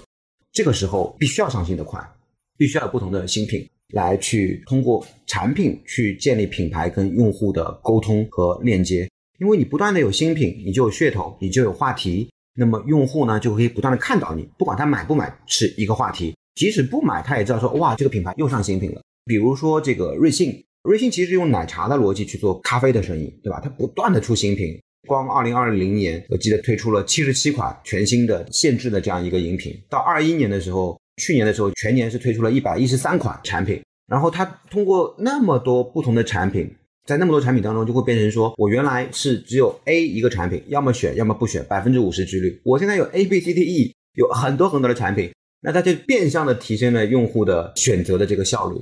[0.50, 2.04] 这个时候必须要上新的款，
[2.58, 9.08] 必须要有不同的新品来去通过产品去建立品牌跟用户的沟通和链接。
[9.38, 12.28] 因为你不断的有新品，你就有噱头，你就有话题。
[12.58, 19.02] 那么用户呢就可以不断的看到你，不管他买不买是一个话题，即使不买，他也知道说哇这个品牌又上新品了。
[19.26, 23.60] 比如说这个瑞幸，瑞幸其实用奶茶的逻辑去做咖啡的生意，对吧？
[23.62, 36.70] 它不断的出新品，光二零二零年我记得推出了七十七款全新的限制的这样一个饮品，到二一年的时候，去年的时候全年是推出了一百一十三款产品，然后它通过那么多不同的产品。
[37.06, 42.60] 在那么多产品当中，就会变成说，我原来是只有 A 一个产品，要么选，要么不选，百分之五十几率。
[42.64, 48.80] 我现在有 A、B、C、D、E，有很多很多的产品，那它就变相的提升了用户的选择的这个效率。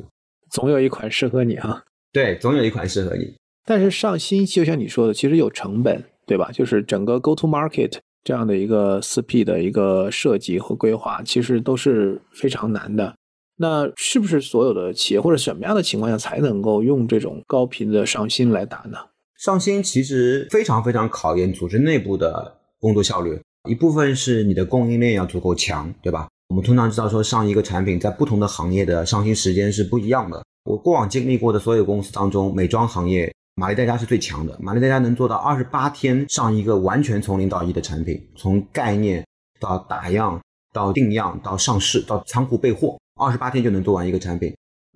[0.50, 1.82] 总有一款适合你啊。
[2.14, 3.34] 对，总有一款适合你。
[3.66, 6.50] 但是上新就像你说的，其实有成本，对吧？
[6.50, 13.14] 就是整个 Go to Market 这样的一个四 P 的一个设计和规划，其实都是非常难的。
[13.56, 18.98] 那是不是所有的企业或者什么样的情况下才能够用这种高频的上新来打呢？
[19.38, 26.28] 上新其实非常非常考验组织内部的工作效率，一部分是你的供应链要足够强，对吧？
[26.48, 30.42] 我们通常知道说上一个产品在不同的行业的上新时间是不一样的。
[30.64, 39.24] 我过往经历过的所有公司当中，美妆行业玛丽黛佳是最强的，玛丽黛佳能做到二十八天上一个完全从零到一的产品，从概念
[39.60, 40.40] 到打样
[40.72, 42.98] 到定样到上市到仓库备货。
[43.20, 44.52] 二十八天就能做完一个产品，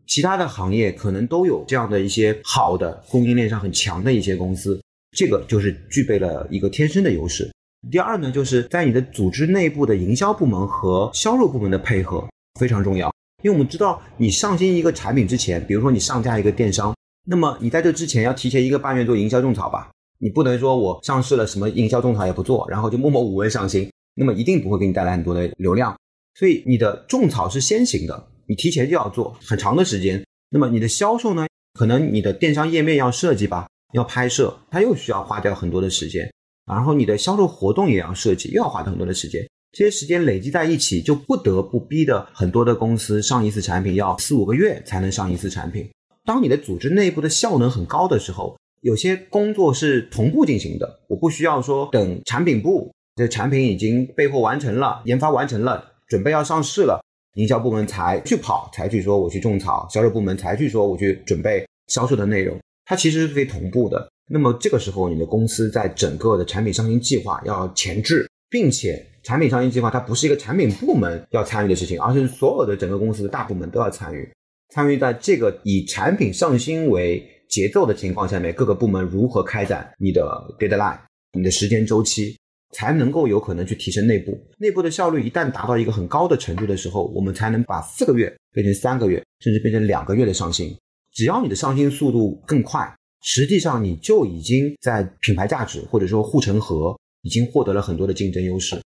[0.08, 4.82] 其他的行业可能都有这样的一些好的供应链上很强的一些公司，
[5.16, 7.48] 这个就是具备了一个天生的优势。
[7.92, 13.08] 第二呢，就是在你的组织内部的营销部门和销售部门的配合非常重要，
[13.44, 16.92] 因为我们知道你上新一个产品之前，比如说你上架一个电商，
[17.30, 25.94] 那么你在这之前要提前一个半月做营销种草吧，你不能说我上市了什么营销种草也不做，然后就默默无闻上新，那么一定不会给你带来很多的流量。
[26.38, 30.24] 所以你的种草是先行的，你提前就要做很长的时间。
[30.48, 31.46] 那么你的销售呢？
[31.78, 36.32] 可能你的电商页面要设计吧，要拍摄，它又需要花掉很多的时间。
[36.64, 39.46] 然后你的销售活动也要设计，又要花很多的时间。
[39.72, 45.86] 这些时间累积在一起，就不得不逼的很多的公司上一次产品要四五个月才能上一次产品。
[46.28, 55.82] 当你的组织内部的效能很高的时候，有些工作是同步进行的，我不需要说等产品部这产品已经备货完成了，研发完成了。
[56.06, 57.02] 准备要上市了，
[57.36, 62.58] 营销部门才去跑，才去说我去种草；销售部门才去说我去准备销售的内容。
[62.84, 64.06] 它其实是可以同步的。
[64.30, 74.30] 那么这个时候，你的公司在整个的产品上新计划要前置，并且产品上新计划它不是一个产品部门要参与的事情，而是所有的整个公司的大部门都要参与。
[74.74, 80.22] 参与在这个以产品上新为节奏的情况下面，各个部门如何开展你的
[80.58, 80.98] deadline，
[81.32, 82.36] 你的时间周期。
[82.74, 85.26] 才能够有可能去提升内部内部的效率。
[85.26, 90.76] 一旦达到一个很高的程度的时候，我们才能把四个月变成三个月，甚至变成两个月的上新。
[91.10, 98.78] 只要你的上新速度更快，实际上你就已经在品牌价值或者说护城河已经获得了很多的竞争优势。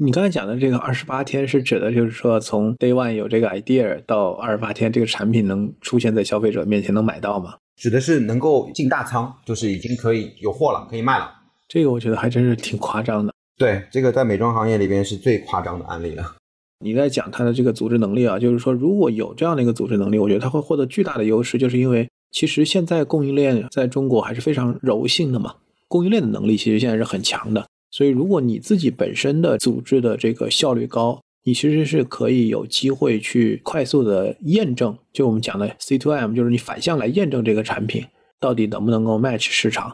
[0.00, 7.56] 你刚才讲的这个二十八天是指的，就是说从 day one 有这个 idea 到二十八天这个产品能出现在消费者面前能买到吗？
[7.74, 11.28] 指的是能够进大仓，就是已经可以有货了，可以卖了。
[11.66, 13.34] 这个我觉得还真是挺夸张的。
[13.56, 16.36] 对，这个在美妆行业里边是最夸张的案例了。
[16.78, 25.56] 你在讲它的这个组织能力啊，就是说如果有这样的一个组织能力，我觉得它会获得巨大的优势，就是因为其实现在供应链在中国还是非常柔性的嘛，
[25.88, 27.66] 供应链的能力其实现在是很强的。
[27.90, 38.04] 所以如果你自己本身的组织的这个效率高，你其实是可以有机会去快速的验证，就我们讲的 C to M，就是你反向来验证这个产品
[38.38, 39.92] 到底能不能够 match 市场。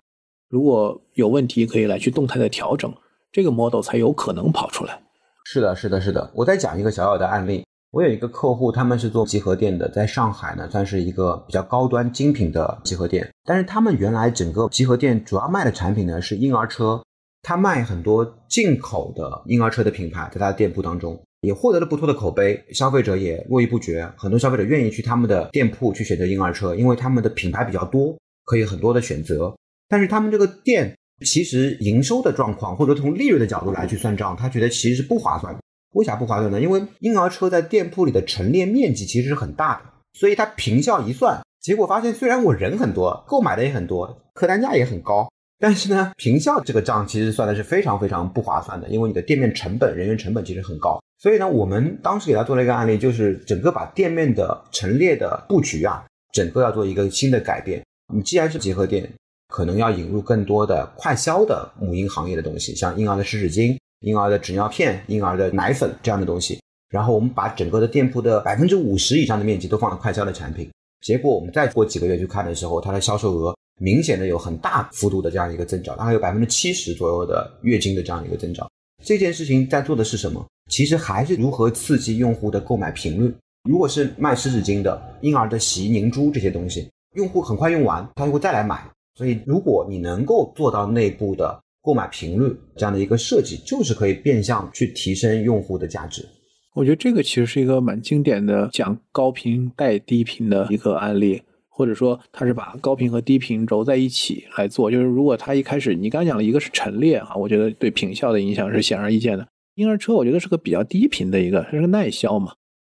[0.49, 2.93] 如果有问题，可以来去动态的调整，
[3.31, 5.01] 这个 model 才有可能跑出来。
[5.45, 6.31] 是的，是的，是的。
[6.35, 7.65] 我再讲一个小小的案例。
[7.91, 13.31] 我有一个客户，他们是做集合店的，在上海呢，算是一个比较高端精品的集合店。
[13.45, 17.01] 但是他们原来整个集合店主要卖的产品呢是婴儿车，
[17.45, 21.17] 他卖很多进口的婴儿车的品牌，在他的店铺当中。
[21.43, 29.55] 也获得了不错的口碑，消费者也络绎不绝，很多消费者愿意去他们的店铺去选择婴儿车，因为他们的品牌比较多，可以很多的选择。
[29.87, 35.61] 但是他们这个店其实营收的状况，或者从利润的角度来去算账，他觉得其实是不划算的。
[35.93, 36.59] 为啥不划算呢？
[36.59, 45.29] 因为婴儿车在店铺里的陈列面积其实是很大的，所以他平效一算，结果发现虽然我人很多，购买的也很多，客单价也很高。
[45.65, 51.03] 但是呢，平效这个账其实算的是非常非常不划算的，因为你的店面成本、人员成本其实很高。
[51.19, 57.83] 所以呢，我们当时给他做了一个案例，就是整个把店面的陈列的布局啊，整个要做一个新的改变。
[58.13, 59.11] 你既然是结合店，
[59.49, 66.61] 可能要引入更多的快销的母婴行业的东西，像婴儿的湿纸巾、婴儿的纸尿片、婴儿的奶粉这样的东西。
[66.91, 70.71] 然后我们把整个的店铺的百分之五十以上的面积都放了快销的产品。
[71.01, 73.57] 结果我们再过几个月去看的时候，它的销售额。
[73.81, 78.71] 明显的有很大幅度的这样一个增长，大概有百分之七十左右的月经的这样一个增长。
[79.05, 80.45] 这件事情在做的是什么？
[80.71, 83.35] 其实还是如何刺激用户的购买频率。
[83.69, 88.87] 如果是卖湿纸巾的、婴儿的洗衣凝珠这些东西，用户很快用完，他就会再来买。
[89.17, 96.27] 所以，如果你能够做到内部的购买频率这样的一个设计，就是可以变相去提升用户的价值。
[96.75, 101.43] 我觉得这个其实是一个蛮经典的讲高频带低频的一个案例。
[101.77, 104.89] 或者说，它是把高频和低频揉在一起来做。
[104.89, 109.45] 就是如果它一开始你刚才讲了一个是陈列啊，我觉得对品效的影响是显而易见的。
[109.75, 112.53] 婴儿车我觉得是个比较低频的一个，它是个耐销嘛，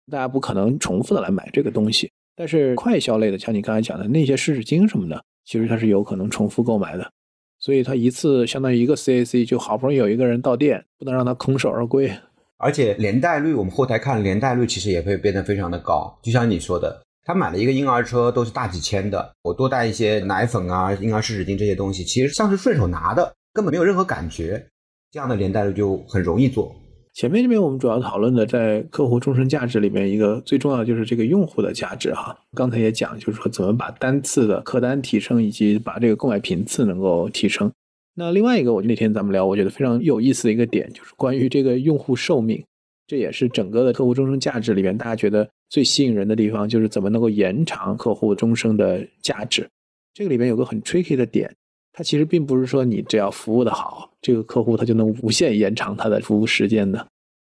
[0.09, 2.09] 大家不可能重复的来买这个东西。
[2.37, 7.11] 但是快销类的，像你刚才讲的那些湿纸巾什么的，其实它是有可能重复购买的。
[7.59, 12.09] 所以它一次相当于一个 CAC，就好不容易有一个人到店，不能让他空手而归。
[12.59, 16.17] 而且连带率，我们后台看连带率其实也会变得非常的高。
[16.23, 17.03] 就像你说的。
[17.29, 19.35] 他买了一个婴儿车，都是大几千的。
[19.43, 24.67] 我多带一些奶粉啊、婴儿湿纸巾这些东西，其实像是顺手拿的，根本没有任何感觉。
[25.13, 26.75] 这样的连带率就很容易做。
[27.13, 32.35] 前面这边我们主要讨论的，在客户终身价值里面，一个最重要的就是这个用户的价值哈。
[32.55, 37.71] 刚才也讲，就是说怎么把单次的客单提升，以及把这个购买频次能够提升。
[38.15, 42.65] 那另外一个，我那天咱们聊，我觉得非常有意思的一个点，就是关于这个用户寿命。
[43.09, 49.67] 这也是整个的客户终生价值里面，大家觉得最吸引人的地方，就是怎么能够延长客户终生的价值。
[50.13, 51.51] 这个里面有个很 tricky 的点，
[51.93, 57.07] 它其实并不是说你只要服务的好，这个客户他就能无限延长他的服务时间的。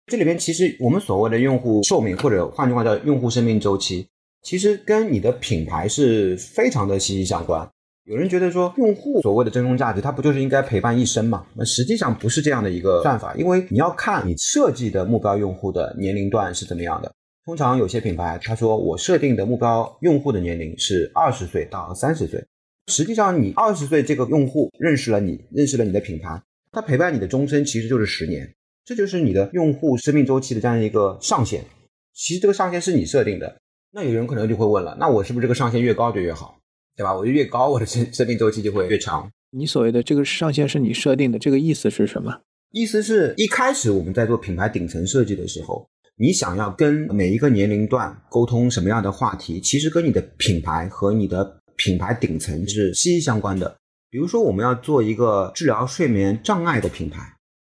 [0.06, 4.06] 这里边其实我们所谓的用户寿命，或者换句话叫用户生命周期，
[4.42, 7.68] 其实跟你的品牌是非常的息息相关。
[8.04, 11.46] 有人觉得说，用户所谓的真空价值，它不就是应该陪伴一生吗？
[11.54, 17.12] 那实际上不是这样的一个算法，因为你要看你设计的目标用户的年龄段是怎么样的。
[17.44, 22.44] 通常有些品牌，他说我设定的目标用户的年龄是二十岁到三十岁，
[22.88, 26.40] 实际上你二十岁这个用户认识了你，认识了你的品牌，
[26.72, 28.52] 他陪伴你的终身其实就是十年，
[28.84, 31.64] 这就是你的用户生命周期的这样一个上限。
[32.12, 33.60] 其实这个上限是你设定的，
[33.92, 36.59] 那有人可能就会问了，那我是不是这个上限越高就越好？
[36.96, 37.14] 对吧？
[37.14, 39.30] 我就越高，我的生生命周期就会越长。
[39.50, 42.40] 你所谓的这个上限是你设定的，这个意思是什么？
[42.72, 53.76] 意思是一开始我们在做品牌顶层设计的时候，你想要跟每一个年龄段沟通什么样的话题，其实跟你的品牌和你的品牌顶层是息息相关的。
[54.08, 57.20] 比如说，我们要做一个治疗睡眠障碍的品牌，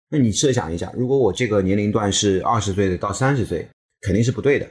[0.09, 3.67] 那你设想一下，如果我这个年龄段是二十岁到三十岁，
[4.01, 4.67] 肯定是不对的，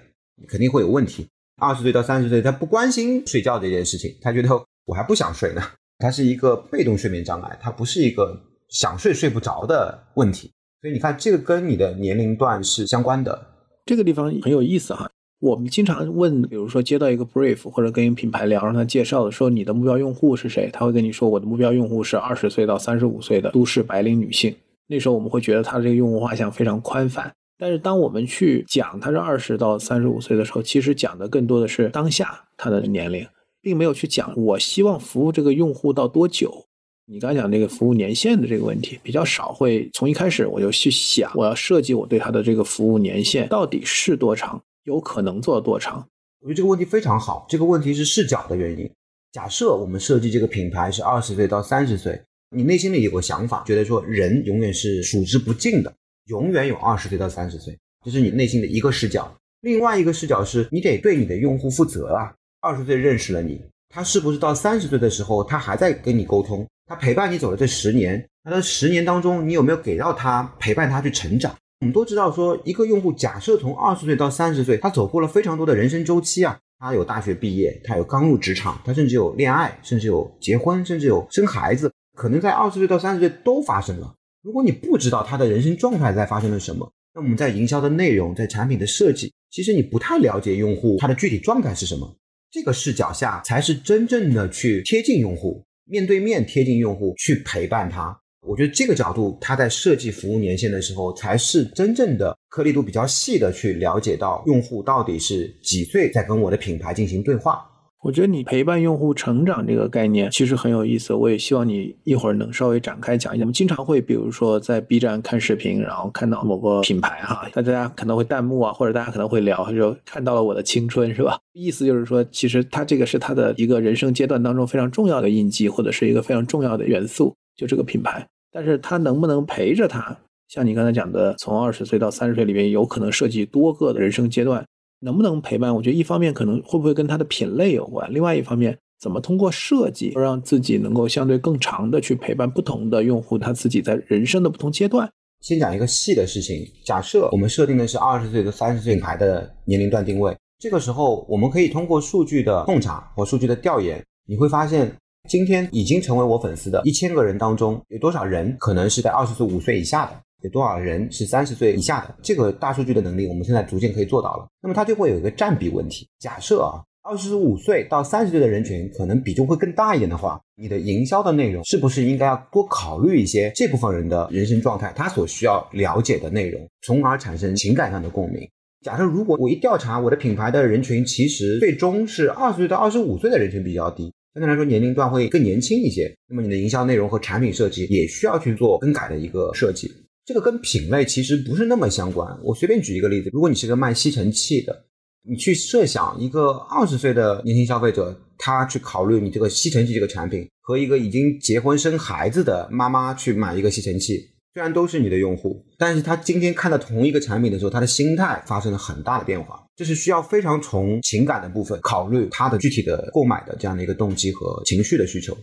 [0.48, 1.26] 肯定会有问题。
[1.56, 4.48] 二十岁到三十岁，他不关心睡觉这件事情，他觉得
[4.86, 5.62] 我还不想睡呢。
[5.98, 8.38] 他是一个被动睡眠障碍，他不是一个
[8.68, 10.50] 想睡睡不着的问题。
[10.80, 13.46] 所以你看，这个跟你的年龄段是相关的。
[13.86, 15.08] 这个地方很有意思哈。
[15.40, 24.54] 我们经常问，比如说接到一个 brief 或者跟品牌聊，让他介绍的说你的目标用户是谁，他会跟你说我的目标用户是二十岁到三十五岁的都市白领女性。
[24.86, 27.32] 那时候我们会觉得他这个用户画像非常宽泛。
[27.56, 33.26] 但是当我们去讲他是二十到三十五岁的时候，其实讲的更多的是当下他的年龄，
[33.62, 36.66] 并没有去讲我希望服务这个用户到多久。
[37.06, 46.06] 你刚讲那个服务年限的这个问题比较少，会从一开始我就去想，我要设计我对他的这个服务年限到底是多长，有可能做多长。
[46.40, 48.90] 我觉得这个问题非常好，这个问题是视角的原因。
[49.32, 52.20] 假设我们设计这个品牌是二十岁到三十岁，
[52.50, 55.92] 你内心里有个想法，觉得说人永远是数之不尽的。
[56.26, 59.30] 永远有二十岁到三十岁，这是你内心的一个视角。
[59.60, 62.32] 另外一个视角是你得对你的用户负责啊。
[62.60, 66.66] 二十岁认识了你，他是不是到三十岁的时候，他还在跟你沟通？
[66.86, 71.54] 他陪伴你走了这十年，那这十年当中，你有没有给到他陪伴他去成长？
[71.80, 76.58] 我们都知道说，一个用户假设从二十岁到三十岁，他走过了非常多的人生周期啊。
[76.78, 84.14] 他有大学毕业，他有刚入职场，他甚至有恋爱，甚至有结婚，甚至有生孩子，可能在二十岁到三十岁都发生了。
[84.44, 92.14] 如果你不知道他的人生状态在发生了什么，那我们在营销的内容，在产品的设计，其实你不太了解用户他的具体状态是什么。
[92.50, 98.14] 这个视角下，才是真正的去贴近用户，面对面贴近用户，去陪伴他。
[98.46, 107.66] 我觉得这个角度，他在设计服务年限的时候，才是真正的颗粒度比较细的去了解到用户到底是几岁，在跟我的品牌进行对话。
[108.04, 113.44] 我觉得你陪伴用户成长这个概念其实很有意思，我也希望你一会儿能稍微展开讲一讲。
[113.44, 121.38] 我们经常会比如说在 B 站看视频，然后看到某个品牌哈，那大家可能会弹幕啊，或者大家可能会聊，就看到了我的青春是吧？
[121.54, 128.26] 意思就是说，其实他这个是他的一个人生阶段当中非常重要的印记，或者是一个非常重要的元素，就这个品牌。
[128.52, 130.14] 但是他能不能陪着他？
[130.48, 134.62] 像你刚才讲的，从二十岁到三十岁里面，有可能涉及多个的人生阶段。
[135.04, 135.74] 能不能陪伴？
[135.74, 145.08] 我觉得一方面可能会不会跟它的品类有关，另外一方面怎么通过设计让自己能够相对更长的去陪伴不同的用户，他自己在人生的不同阶段。
[145.42, 154.90] 先讲一个细的事情，假设我们设定的是二十岁到三十岁品牌的年龄段定位，这个时候我们可以通过数据的洞察或数据的调研，你会发现
[155.28, 160.12] 今天已经成为我粉丝的一千个人当中，有多少人可能是在二十岁五岁以下的。
[160.44, 162.14] 有多少人是三十岁以下的？
[162.22, 164.46] 这个大数据的能力，我们现在逐渐可以做到了。
[164.60, 166.06] 那么它就会有一个占比问题。
[166.20, 178.46] 假设啊，二十五岁到三十岁的人群可能比重会更大一点的话，你的营销的内容是不是应该要多考虑一些这部分人的人生状态，他所需要了解的内容，从而产生情感上的共鸣？
[178.82, 189.90] 假设如果我一调查我的品牌的人群，其实最终是二十岁到二十五岁的人群比较低，相对来说年龄段会更年轻一些，那么你的营销内容和产品设计也需要去做更改的一个设计。
[190.26, 192.38] 这个跟品类其实不是那么相关。
[192.42, 194.84] 我随便举一个例子，如果你是个卖吸尘器的，
[195.22, 209.62] 你去设想一个二十岁的年轻消费者，他去考虑你这个吸尘器这个产品，和一个已经结婚生孩子的妈妈去买一个吸尘器，虽然都是你的用户，但是他今天看到同一个产品的时候，他的心态发生了很大的变化。
[209.76, 215.36] 这是需要非常从情感的部分考虑他的具体的购买的这样的一个动机和情绪的需求。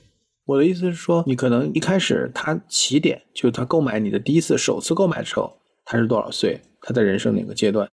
[0.51, 5.49] 我的意思是说，你可能一开始他起点就是他购买你的第一次首次购买的时候，
[5.85, 6.59] 他是多少岁？
[6.81, 7.87] 他在人生哪个阶段？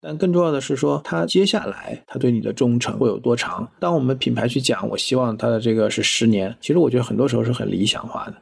[0.00, 3.70] 但更重要的是说，他接下来他对你的忠诚会有多长？
[3.78, 8.34] 当我们品牌去讲，我希望他的这个是十年，其实我觉得很多时候是很理想化的，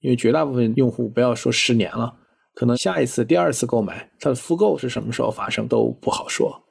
[0.00, 2.12] 因为绝大部分用户不要说十年了，
[2.54, 6.62] 可能下一次、第二次购买，他的复购是什么时候发生都不好说。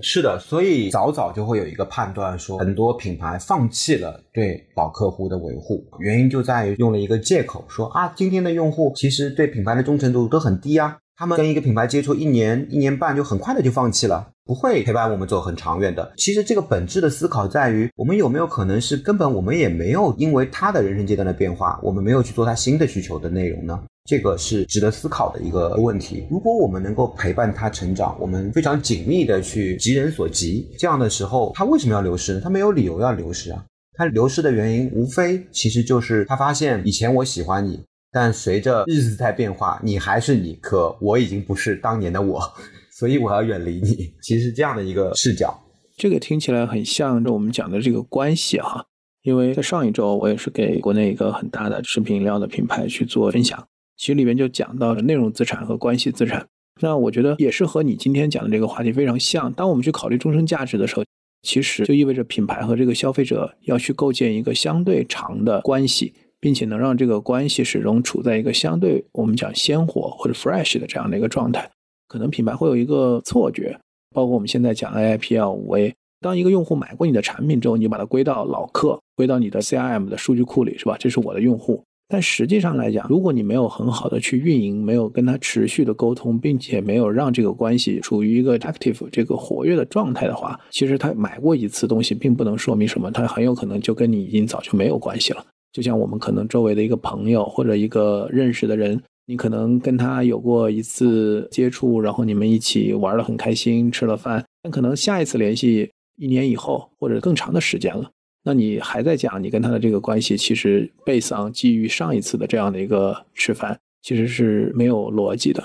[0.00, 16.12] 是的，所以早早就会有一个判断，说很多品牌放弃了对老客户的维护，原因就在于用了一个借口，说啊，今天的用户其实对品牌的忠诚度都很低啊，他们跟一个品牌接触一年、一年半就很快的就放弃了，不会陪伴我们走很长远的。
[16.16, 23.82] 其实这个本质的思考在于，我们有没有可能是根本我们也没有因为他的人生阶段的变化，我们没有去做他新的需求的内容呢？
[24.08, 26.26] 这个是值得思考的一个问题。
[26.30, 32.40] 如果我们能够陪伴他成长，我们非常紧密的去急人所急，这样的时候，他为什么要流失呢？
[32.42, 33.62] 他没有理由要流失啊。
[33.92, 37.78] 他流失的原因无非其实就是他发现以前我喜欢你，
[38.10, 42.40] 但随着日子在变化，你还是你，可我已经不是当年的我，
[42.98, 44.10] 所以我要远离你。
[44.22, 45.54] 其实这样的一个视角，
[45.98, 48.86] 这个听起来很像我们讲的这个关系哈。
[49.22, 53.62] 因为在上一周，我也是给国内一个很大的食品饮料的品牌去做分享。
[53.98, 56.46] 其实里面就讲到了内容资产和关系资产，
[56.80, 59.52] 那我觉得也是和你今天讲的这个话题非常像。
[59.52, 61.04] 当我们去考虑终身价值的时候，
[61.42, 71.68] 其实就意味着品牌和这个消费者要去构建一个相对长的关系，并且能让这个关系始终处在一个相对我们讲鲜活或者 fresh 的这样的一个状态。
[72.06, 73.76] 可能品牌会有一个错觉，
[74.14, 80.96] 包括我们现在讲 AIPL 五 A，当一个用户买过你的产品之后，你就把它归到老客，归到你的 CRM 的数据库里，是吧？
[80.98, 81.82] 这是我的用户。
[82.10, 95.44] 但实际上来讲，如果你没有很好的去运营，没有跟他持续的沟通，并且没有让这个关系处于一个 active 这个活跃的状态的话，其实他买过一次东西，并不能说明什么，他很有可能就跟你已经早就没有关系了。
[95.70, 108.10] 就像我们可能周围的一个朋友或者一个认识的人，你可能跟他有过一次接触，然后你们一起玩的很开心，吃了饭，但可能下一次联系一年以后或者更长的时间了。
[108.48, 115.62] 那你还在讲你跟他的这个关系，其实贝桑基于上一次的这样的一个吃饭，其实是没有逻辑的。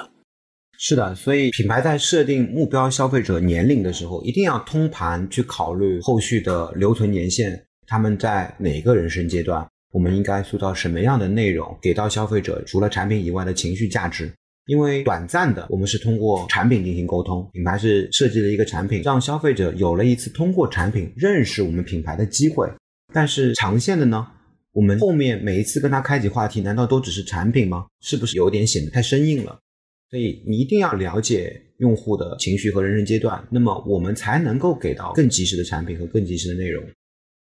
[0.77, 7.57] 是的，所以品牌在设定目标消费者年龄的时候，一定要通盘去考虑后续的留存年限，
[7.87, 14.29] 他们在哪个人生阶段，我们应该塑造什么样的内容，给到消费者除了产品以外的情绪价值。
[14.65, 22.69] 因为短暂的，我们是通过产品进行沟通，品牌是设计了一个产品，让消费者有了一次通过产品认识我们品牌的机会。
[23.13, 24.25] 但是长线的呢，
[24.71, 27.85] 我们后面每一次跟他开启话题，难道都只是产品吗？
[28.01, 29.59] 是不是有点显得太生硬了？
[30.09, 36.83] 所以你一定要了解用户的情绪和人生阶段，那么我们才能够给到更及时的产品和更及时的内容。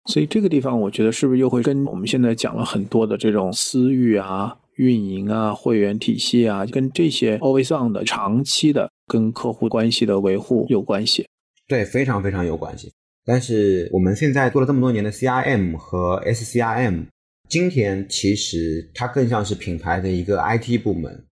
[0.05, 11.27] 所以这个地方，我觉得是不是又会跟我们现在讲了很多的这种私域啊、运营啊、会员体系啊，跟这些 always on 的长期的跟客户关系的维护有关系？
[11.67, 12.89] 对，非常非常有关系。
[13.25, 17.07] 但是我们现在做了这么多年的 CRM 和 SCRM，
[17.49, 21.25] 今天其实它更像是品牌的一个 IT 部门。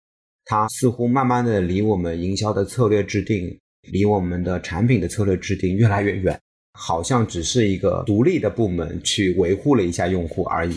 [0.45, 3.57] 它似乎慢慢的离我们营销的策略制定，
[3.93, 6.37] 离我们的产品的策略制定越来越远，
[6.73, 10.77] 好像只是一个独立的部门去维护了一下用户而已。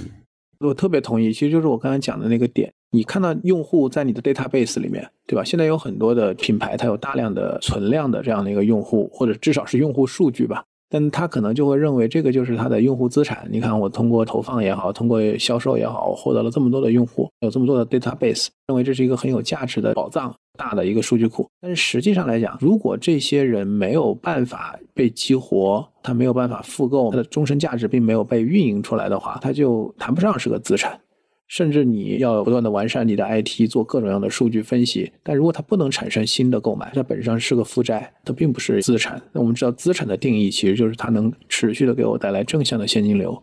[0.59, 5.43] 我特别同意，其实就是我刚才讲的那个点，你看到用户在你的 database 里面，对吧？
[5.43, 10.63] 现在有很多的品牌，它有大量的存量的这样的一个用户，或者至少是用户数据吧。
[10.91, 13.47] 但他可能就会认为这个就是他的用户资产。
[13.51, 21.49] 你看，我通过投放也好，通过销售也好，我获得了这么多的用户，有这么多的 database，认为这是一个很有价值的宝藏，大的一个数据库。
[21.61, 30.99] 但是实际上来讲，如果这些人没有办法被激活，他没有办法复购，他的终身价值并没有被运营出来的话，他就谈不上是个资产。
[31.47, 39.19] 甚至你要不断的完善你的 IT，做各种各样的数据分析，但如果它不能产生新的购买，它本质上是个负债，它并不是资产。
[39.31, 43.41] 那我们知道资产的定义其实就是它能持续的给我带来正向的现金流。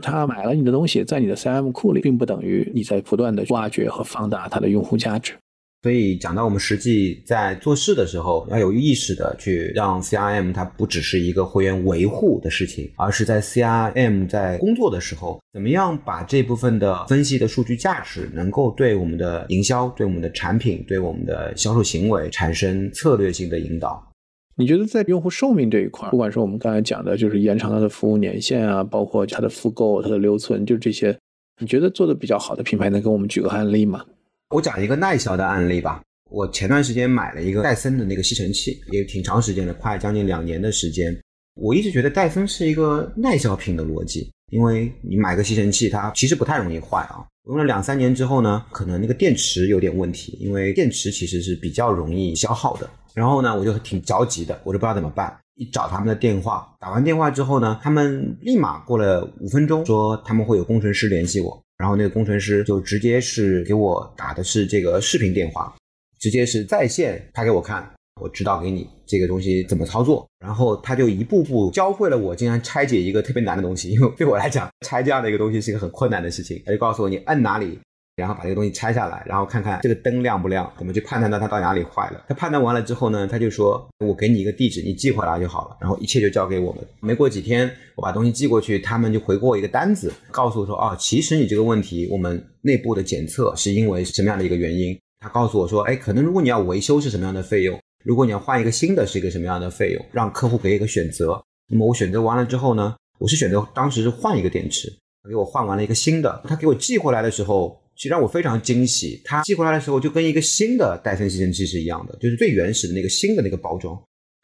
[0.00, 5.34] 他买了你的东西，在你的 CRM 库里，并不等于你在不断的挖掘和放大它的用户价值。
[5.82, 24.08] 所以讲到我们实际在做事的时候，要有意识的去让 CRM 它不只是一个会员维护的事情，而是在 CRM 在工作的时候，怎么样把这部分的分析的数据价值，能够对我们的营销、对我们的产品、对我们的销售行为产生策略性的引导。
[24.54, 31.18] 你觉得在用户寿命这一块，不管是我们刚才讲的，就是延长它的服务年限啊，包括它的复购、它的留存，就这些，
[31.58, 34.04] 你觉得做的比较好的品牌，能给我们举个案例吗？
[34.52, 36.02] 我讲一个耐销的案例吧。
[36.30, 41.18] 我前段时间买了一个戴森的那个吸尘器，也挺长时间的，快将近两年的时间。
[41.54, 47.24] 我一直觉得戴森是一个耐销品的逻辑，因为你买个吸尘器，它其实不太容易坏啊。
[47.44, 52.88] 我用了两三年之后呢，可能那个电池有点问题，因为电池其实是比较容易消耗的。
[53.14, 55.34] 然后呢，我就挺着急的，我就不知道怎么办。
[55.56, 61.62] 一找他们的电话，打完电话之后呢，他们立马过了五分钟，说他们会有工程师联系我。
[61.82, 65.74] 然后那个工程师就直接是给我打的是这个视频电话，
[66.20, 70.24] 直接是在线拍给我看，我指导给你这个东西怎么操作。
[70.38, 76.62] 然后他就一步步教会了我，竟然拆解一个特别难的东西，因为对我来讲拆这样的一个东西是一个很困难的事情。
[76.64, 77.76] 他就告诉我你摁哪里。
[78.16, 82.22] 然后把这个东西拆下来，然后看看这个灯亮不亮，怎么去判断到它到哪里坏了。
[82.28, 86.86] 他判断完了之后呢，他就说：“我给你一个地址，你寄回来就好了。”然后一切就交给我们。
[87.00, 101.42] 没过几天，我把东西寄过去，他们就回过一个单子，告诉我说：“哦，其实你这个问题，我们内部的检测是因为什么样的一个原因？”他告诉我说：“哎，可能如果你要维修是什么样的费用，如果你要换一个新的是一个什么样的费用，让客户给一个选择。
[101.70, 104.92] 那么我选择完了之后呢，我是选择当时是换一个电池，
[105.26, 106.42] 给我换完了一个新的。
[106.46, 107.80] 他给我寄回来的时候。
[108.02, 113.96] 其实让我非常惊喜，它寄回来的时候就跟一个新的戴森吸尘器是一样的，就是最原始的那个新的那个包装，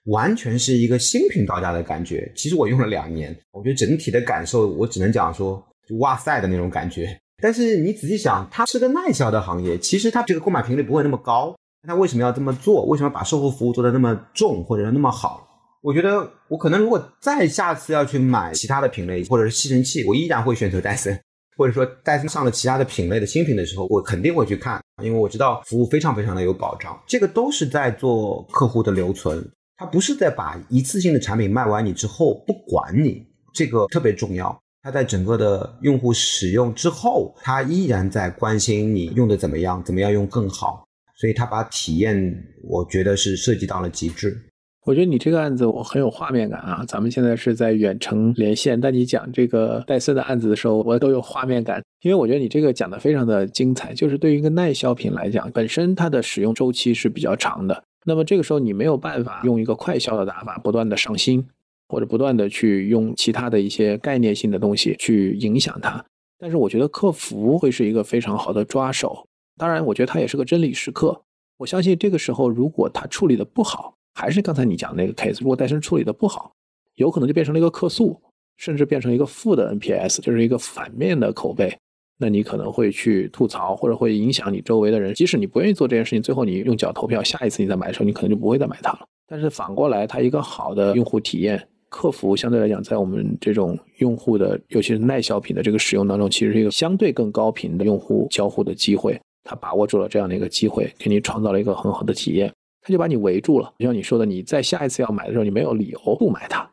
[0.05, 2.31] 完全是一个新品到家的感觉。
[2.37, 7.19] 其实我用了两年，我觉得整体的感受，我只能讲说，就哇塞的那种感觉。
[7.43, 12.85] 但是你仔细想，它是个耐销的行业，其实它这个购买频率不会那么高，那为什么要这么做？
[12.85, 15.45] 为什么把售后服务做的那么重或者那么好？
[15.83, 21.21] 我觉得我可能如果再下次要去买其他的品类或者是吸尘器，我依然会选择戴森。
[21.59, 26.97] 或者说戴森上了其他的品类的新品的时候，我肯定会去看，因为我知道服务非常非常的有保障。
[27.05, 29.45] 这个都是在做客户的留存，
[29.77, 34.57] 他不是在把一次性的产品卖完你之后不管你，这个特别重要。
[34.81, 40.87] 他在整个的用户使用之后，他依然在关心你用的怎么样，怎么样用更好，
[41.17, 42.17] 所以他把体验，
[42.63, 44.41] 我觉得是设计到了极致。
[44.89, 46.83] 我觉得你这个案子我很有画面感啊！
[46.89, 53.93] 咱们现在是在远程连线，但你讲这个戴森的案子的时候，我都有画面感，因为我觉得你这个讲的非常的精彩。
[53.93, 61.47] 就是对于一个耐销品来讲，本身它的使用周期是比较长的，那么这个时候你没有办法用一个快销的打法，不断的上新，
[61.91, 66.03] 或者不断的去用其他的一些概念性的东西去影响它。
[66.39, 69.27] 但是我觉得客服会是一个非常好的抓手，
[69.59, 71.21] 当然，我觉得它也是个真理时刻。
[71.59, 73.98] 我相信这个时候如果它处理的不好。
[74.19, 76.51] 还是刚才你讲那个 case，如果戴森处理的不好，
[76.97, 78.21] 有可能就变成了一个客诉，
[78.57, 81.73] 甚至变成一个负的 NPS，就是一个反面的口碑。
[82.19, 85.15] 那你可能会去吐槽，或者会影响你周围的人。
[85.15, 89.07] 即使你不愿意做这件事情，最后你用脚投票，下一次你再买的时候，你可能就不会再买它了。
[89.29, 99.17] 但是反过来，它一个好的用户体验，客服相对来讲，在我们这种用户的，尤其是耐销品的这个使用当中，其实是一个相对更高频的用户交互的机会。
[99.45, 102.53] 他把握住了这样的一个机会，给你创造了一个很好的体验，
[102.89, 103.71] 他就把你围住了。
[103.79, 106.67] 就像你说的，你在下一次要买的时候，你没有理由不买它。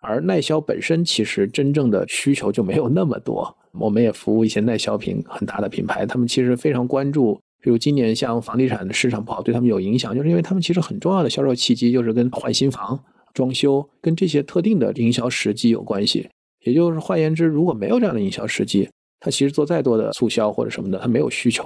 [0.00, 3.56] 而耐销本身其实真正的需求就没有那么多。
[3.72, 16.28] 我们也服务一些耐销品很大的品牌，他们其实非常关注，比如今年像房地产的市场不好，对他们有影响，就是因为他们其实很重要的销售契机就是跟换新房、装修跟这些特定的营销时机有关系。
[16.64, 18.86] 也就是换言之，如果没有这样的营销时机，
[19.18, 21.64] 他其实做再多的促销或者什么的，他没有需求。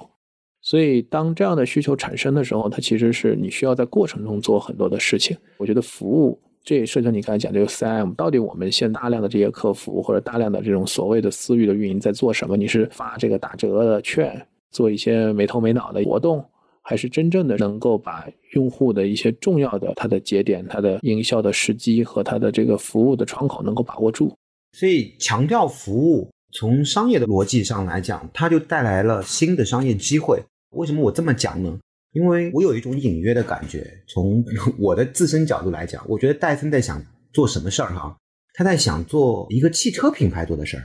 [0.62, 5.36] 所以当这样的需求产生的时候，它其实是你需要在过程中做很多的事情。
[5.58, 6.40] 我觉得服务。
[6.64, 12.56] 这也涉及到你刚才讲这个 CM，到底我们现大量的这些客服或者大量的这种所谓的私域的运营在做什么？
[12.56, 14.40] 你是发这个打折的券，
[14.70, 16.44] 做一些没头没脑的活动，
[16.80, 24.32] 还是真正的能够把用户的一些重要的它的节点、它的营销的时机和它的这个服务的窗口能够把握住？
[24.78, 30.40] 所以强调服务，从商业的逻辑上来讲，它就带来了新的商业机会。
[30.72, 31.78] 为什么我这么讲呢？
[32.12, 34.44] 因为我有一种隐约的感觉，从
[34.78, 37.02] 我的自身角度来讲，我觉得戴森在想
[37.32, 38.14] 做什么事儿哈？
[38.52, 40.82] 他在想做一个汽车品牌做的事儿。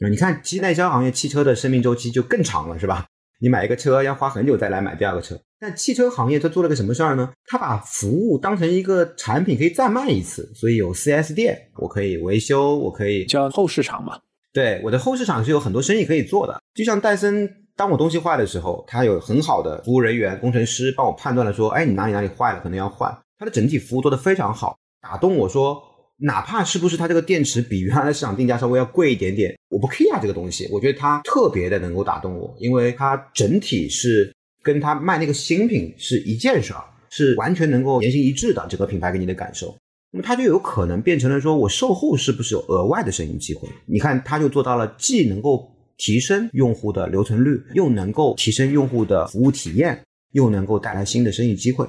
[0.00, 3.06] 啊，你看，其实耐销行业汽车的生命周期就更长了，是吧？
[3.40, 5.40] 你买一个车要花很久再来买第二个车。
[5.58, 7.32] 但汽车行业它做了个什么事儿呢？
[7.46, 14.20] 它把服务当成一个产品可以再卖一次，所以有 4S 店，我可以维修，我可以叫后市场嘛。
[14.52, 17.62] 对，我的后市场是有很多生意可以做的，就像戴森。
[17.76, 23.14] 当我东西坏的时候，他有很好的服务人员、工程师帮我判断了，说，哎，你哪里哪里坏了，可能要换。
[23.38, 25.78] 他的整体服务做得非常好，打动我说，
[26.16, 30.66] 哪怕是不是他这个电池比原来的市场定价稍微要贵一点点，我不 care 这个东西。
[30.72, 38.66] 我觉得它特别的能够打动我，因为它整体是跟他卖那个新品是一件事儿，是完全能够言行一致的。
[38.70, 39.76] 整个品牌给你的感受，
[40.12, 43.68] 那么它就有可能变成了说我售后是不是有额外的生意机会？
[43.84, 45.70] 你看，他就做到了，既能够。
[45.96, 51.86] 提升用户的留存率，又能够提升用户的服务体验，又能够带来新的生意机会。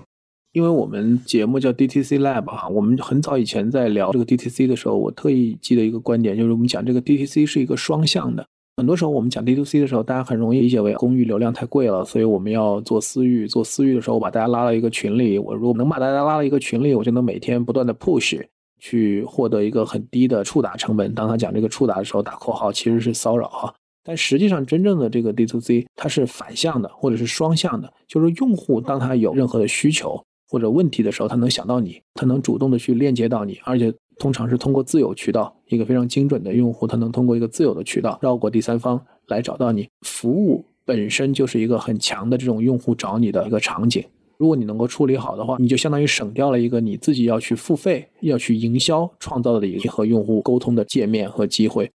[0.54, 8.44] 因为我们节目叫 DTC Lab 哈，我们很早以前在聊这个 DTC 的时候，我特意记得一个观点，就是我们讲这个 DTC 是一个双向的。
[8.78, 13.48] 很多时候我们讲 DTC 的时候，大家很容易理解为公域流量太贵了，所以我们要做私域。
[13.48, 18.42] 做私域的时候，我把大家拉到一个群里，我如果能把大家拉到一个群里，我就能每天不断的 push，
[18.80, 21.14] 去获得一个很低的触达成本。
[21.14, 23.74] 当他讲这个触达的时候，打括号其实是骚扰哈。
[24.08, 30.18] 但实际上，真正的这个 D to C 它是反向的，或者是双向的，就是用户当他有任何的需求
[30.50, 38.98] 或者问题的时候，他能想到你，他能主动的去链接到你，而且通常是通过自有渠道，一个非常精准的用户，他能通过一个自有的渠道绕过第三方
[39.28, 39.90] 来找到你。
[40.04, 44.02] 服务本身就是一个很强的这种用户找你的一个场景，
[44.38, 51.92] 如果你能够处理好的话，你就相当于省掉了一个你自己要去付费、要去营销创造的一个和用户沟通的界面和机会。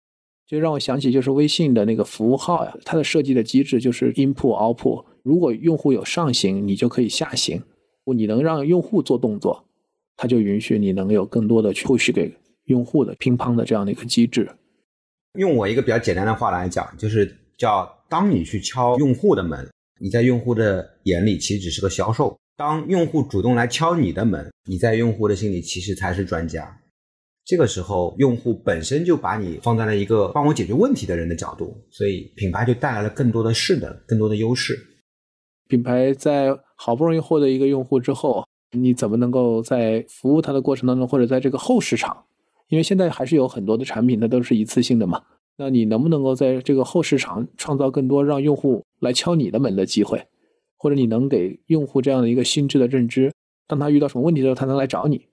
[0.53, 5.03] 就让我想起，就是微信的那个服务号呀，它的设计的机制就是 input output。
[5.23, 7.63] 如果用户有上行，你就可以下行。
[8.15, 9.65] 你能让用户做动作，
[10.15, 12.31] 它就允许你能有更多的去 push 给
[12.67, 14.47] 用户的乒乓的这样的一个机制。
[15.39, 19.67] 用我一个比较简单的话来讲，就是叫当你去敲用户的门，
[20.03, 26.79] 你在用户的眼里其实只是个销售；当用户主动来敲你的门，你在用户的心里其实才是专家。
[27.45, 34.79] 这个时候，用户本身就把你放在了一个帮我解决问题的人的角度，所以品牌就带来了更多的势能，更多的优势。
[35.69, 42.25] 品牌在好不容易获得一个用户之后，你怎么能够在服务他的过程当中，或者在这个后市场，
[42.69, 45.23] 因为现在还是有很多的产品，它都是一次性的嘛？
[45.57, 50.25] 那你能不能够在这个后市场创造更多让用户来敲你的门的机会，
[50.77, 53.33] 或者你能给用户这样的一个心智的认知，
[53.67, 55.27] 当他遇到什么问题的时候，他能来找你，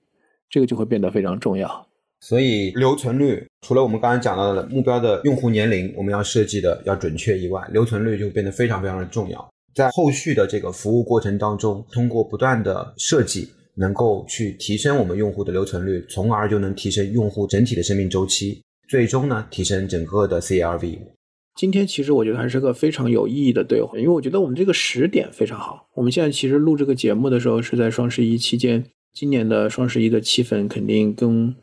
[0.49, 1.88] 这个就会变得非常重要。
[2.21, 9.49] 所以留存率除了我们刚才讲到的目标的用户年龄我们要设计的要准确以外，留存率就变得非常非常的重要。
[9.73, 20.99] 在后续的这个服务过程当中，通过不断的设计，能够去提升我们用户的留存率，从而就能提升用户整体的生命周期，最终呢提升整个的 CRV。
[21.55, 25.87] 今天其实我觉得还是个非常有意义的对话，因为我觉得我们这个时点非常好。
[25.95, 31.55] 我们现在其实录这个节目的时候是在双十一期间，今年的双十一的气氛肯定跟。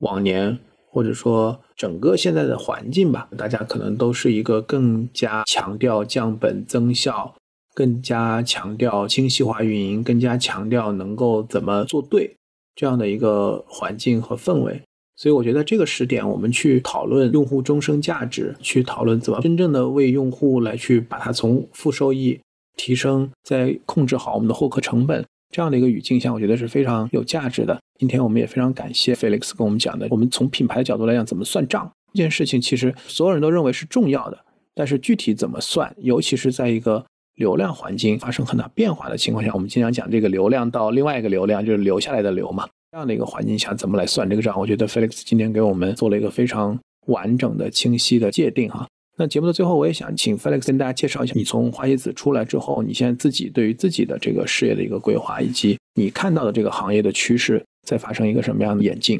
[0.00, 0.58] 往年
[0.90, 7.34] 或者说整个现在的环境吧，大家可能都是一个更加强调降本增效，
[7.74, 12.34] 更加强调精细化运营，更加强调能够怎么做对
[12.74, 14.82] 这样的一个环境和氛围。
[15.16, 22.38] 所以我觉得这个时点，我们去讨论用户终生价值，去讨论怎么真正的为用户来去把它从负收益
[22.76, 25.24] 提升，再控制好我们的获客成本。
[25.50, 27.78] 这样的一个语境下，我觉得是非常有价值的。
[27.98, 34.38] 今天我们也非常感谢 Felix 跟我们讲的，我们从品牌的角度来讲，怎么算账这件事情，其实所有人都认为是重要的，
[34.74, 37.04] 但是具体怎么算，尤其是在一个
[37.36, 44.58] 流量环境发生很大变化的情况下，我们经常讲这个流量到另外一个流量就是留下来的流嘛，这样的一个环境下怎么来算这个账？
[44.58, 48.86] 我觉得 Felix 今天给我们做了一个非常完整的、清晰的界定哈。
[49.18, 59.18] 那节目的最后，我也想请 Felix 跟大家介绍一下，你从华西子出来之后，你现在自己对于自己的这个事业的一个规划，以及你看到的这个行业的趋势在发生一个什么样的演进？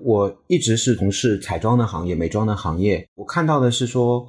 [0.00, 4.26] 我一直是从事彩妆的行业、美妆的行业，我看到的是说，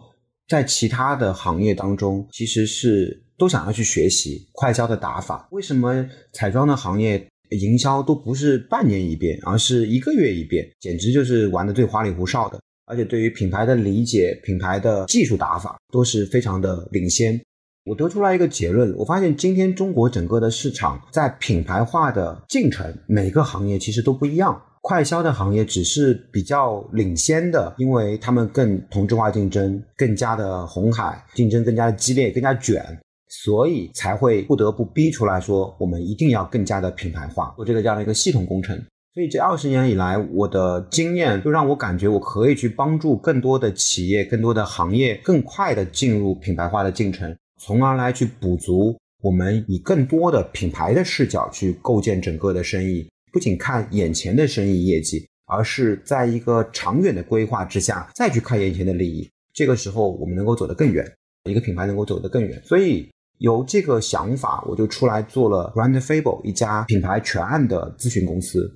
[0.49, 5.47] 在其他的行业当中，其实是都想要去学习快销的打法。
[5.51, 10.69] 为什么彩妆的行业营销都不是半年一变，而是一个月一变？
[10.81, 12.59] 简直就是玩的最花里胡哨的。
[12.85, 17.39] 而且对于品牌的理解、品牌的技术打法都是非常的领先。
[17.85, 24.59] 我得出来一个结论，我发现今天中国整个的市场在品牌化的进程，每个行业其实都不一样。
[24.81, 32.83] 快销的行业只是比较领先的，因为他们更同质化竞争，更加的红海竞争更加的激烈，更加卷，
[33.29, 38.79] 所以才会不得不逼出来说，我们一定要更加的品牌化，做这个这样的一个系统工程。
[39.15, 48.93] 所以这二十年以来，我的经验就让我感觉我可以去帮助更多的企业、更多的行业更快的进入品牌化的进程，从而来去补足
[49.23, 59.25] 我们以更多的品牌的视角去构建整个的生意，不仅看眼前的生意业绩，而是在一个长远的规划之下再去看眼前的利益。
[59.53, 61.09] 这个时候，我们能够走得更远，
[61.49, 62.61] 一个品牌能够走得更远。
[62.65, 68.69] 所以有这个想法，我就出来做了 Brand Fable 一家品牌全案的咨询公司。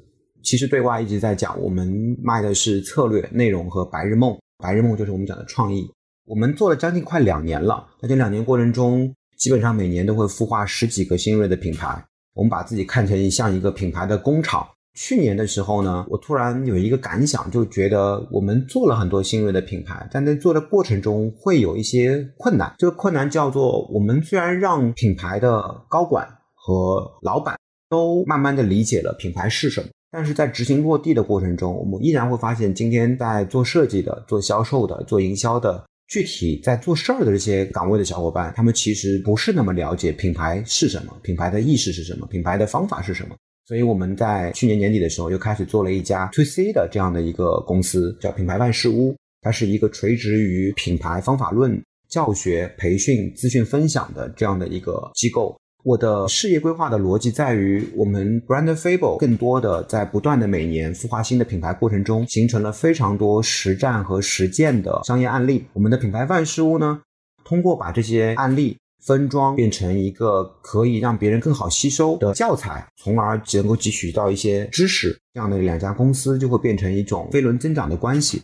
[0.43, 4.37] 其实对外一直在讲，我们卖的是策略、内容和白日梦。
[4.57, 5.89] 白日梦就是我们讲的创意。
[6.25, 12.03] 我们做了将近快两年了，在这两年过程中，基本上每年都会孵化十几个新锐的品牌。
[12.35, 14.67] 我们把自己看成像一个品牌的工厂。
[14.95, 22.73] 去年的时候呢，我突然有一个感想，就觉得我们做了很多新锐的品牌，但在做的过程中会有一些困难。
[22.77, 27.57] 这个困难叫做，我们虽然让品牌的高管和老板
[27.89, 29.87] 都慢慢的理解了品牌是什么。
[30.11, 43.35] 但是在执行落地的过程中，我们依然会发现，今天在做设计的、做销售的、做营销的，具体在做事儿的这些岗位的小伙伴，他们其实不是那么了解品牌是什么，品牌的意识是什么，品牌的方法是什么。
[43.67, 49.15] 所以我们在去年年底的时候，又开始做了一家 To C 的这样的一个公司，叫品牌万事屋。
[49.41, 55.55] 它是一个垂直于品牌方法论、教学、培训、资讯分享的这样的一个机构。
[55.83, 65.63] 我的事业规划的逻辑在于，我们 Brand Fable 更多的在不断的每年孵化新的品牌过程中，形成了非常多实战和实践的商业案例。
[65.71, 67.01] 我们的品牌万事屋呢，
[67.45, 78.41] 通过把这些案例分装变成一个可以让别人更好吸收的教材，从而能够汲取到一些知识，这样的两家公司就会变成一种飞轮增长的关系。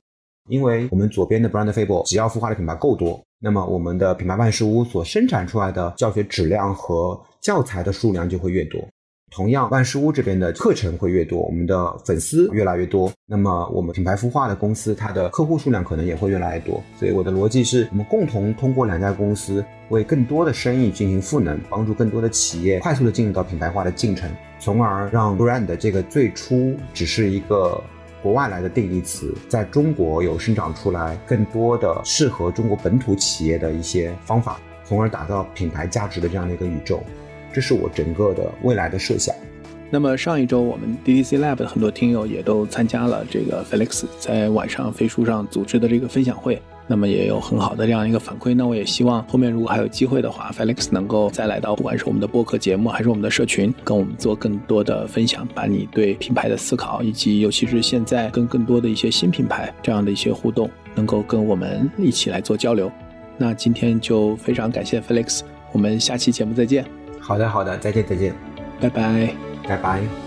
[0.47, 3.21] 因为我们左边的 Brand Fable 只要孵化的品牌够多。
[3.39, 8.81] 那么，我们的品牌万事屋所生产出来的教学质量和教材的数量就会越多。
[9.31, 13.11] 同样，万事屋这边的课程会越多，我们的粉丝越来越多。
[13.27, 16.81] 那么，我们品牌孵化的公司，它的客户数量可能也会越来越多。
[16.97, 27.83] 所以，我的逻辑是我们共同通过两家公司，为更多的生意进行赋能，帮助更多的企业快速的进入到品牌化的进程，从而让 brand 这个最初只是一个。
[28.26, 37.03] 国外来的定义词，在中国有生长出来更多的适合中国本土企业的一些方法，从而打造品牌价值的这样的一个宇宙，
[37.53, 39.36] 这是我整个的未来的设想。
[39.91, 46.59] 那么上一周我们 DDC Lab 的很多听友也都参加了这个 Felix 在晚上飞书上组织的这个分享会。
[46.88, 62.91] 那么也有很好的这样一个反馈，那我也希望后面如果还有机会的话，Felix 能够再来到，不管是我们的播客节目，还是我们的社群，跟我们做更多的分享，把你对品牌的思考，以及尤其是现在跟更多的一些新品牌这样的一些互动，能够跟我们一起来做交流。
[63.38, 66.86] 那今天就非常感谢 Felix，我们下期节目再见。
[67.19, 68.33] 好的，好的，再见，再见，
[68.79, 69.33] 拜拜，
[69.67, 70.24] 拜拜。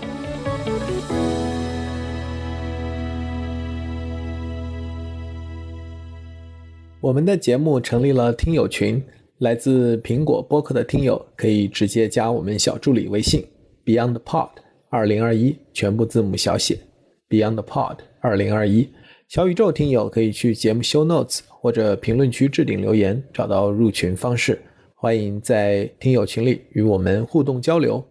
[7.01, 9.01] 我们的节目成立了听友群，
[9.37, 13.41] 来自苹果播客的听友可以直接加我们小助理微信
[13.85, 14.49] BeyondPod
[14.89, 16.77] 二零二一，全部字母小写
[17.29, 18.85] BeyondPod 二零二一。
[19.29, 24.59] 小宇宙听友可以去节目 Show Notes 或者评论区置顶留言，找到入群方式。
[24.93, 28.03] 欢迎在听友群里与我们互动交流。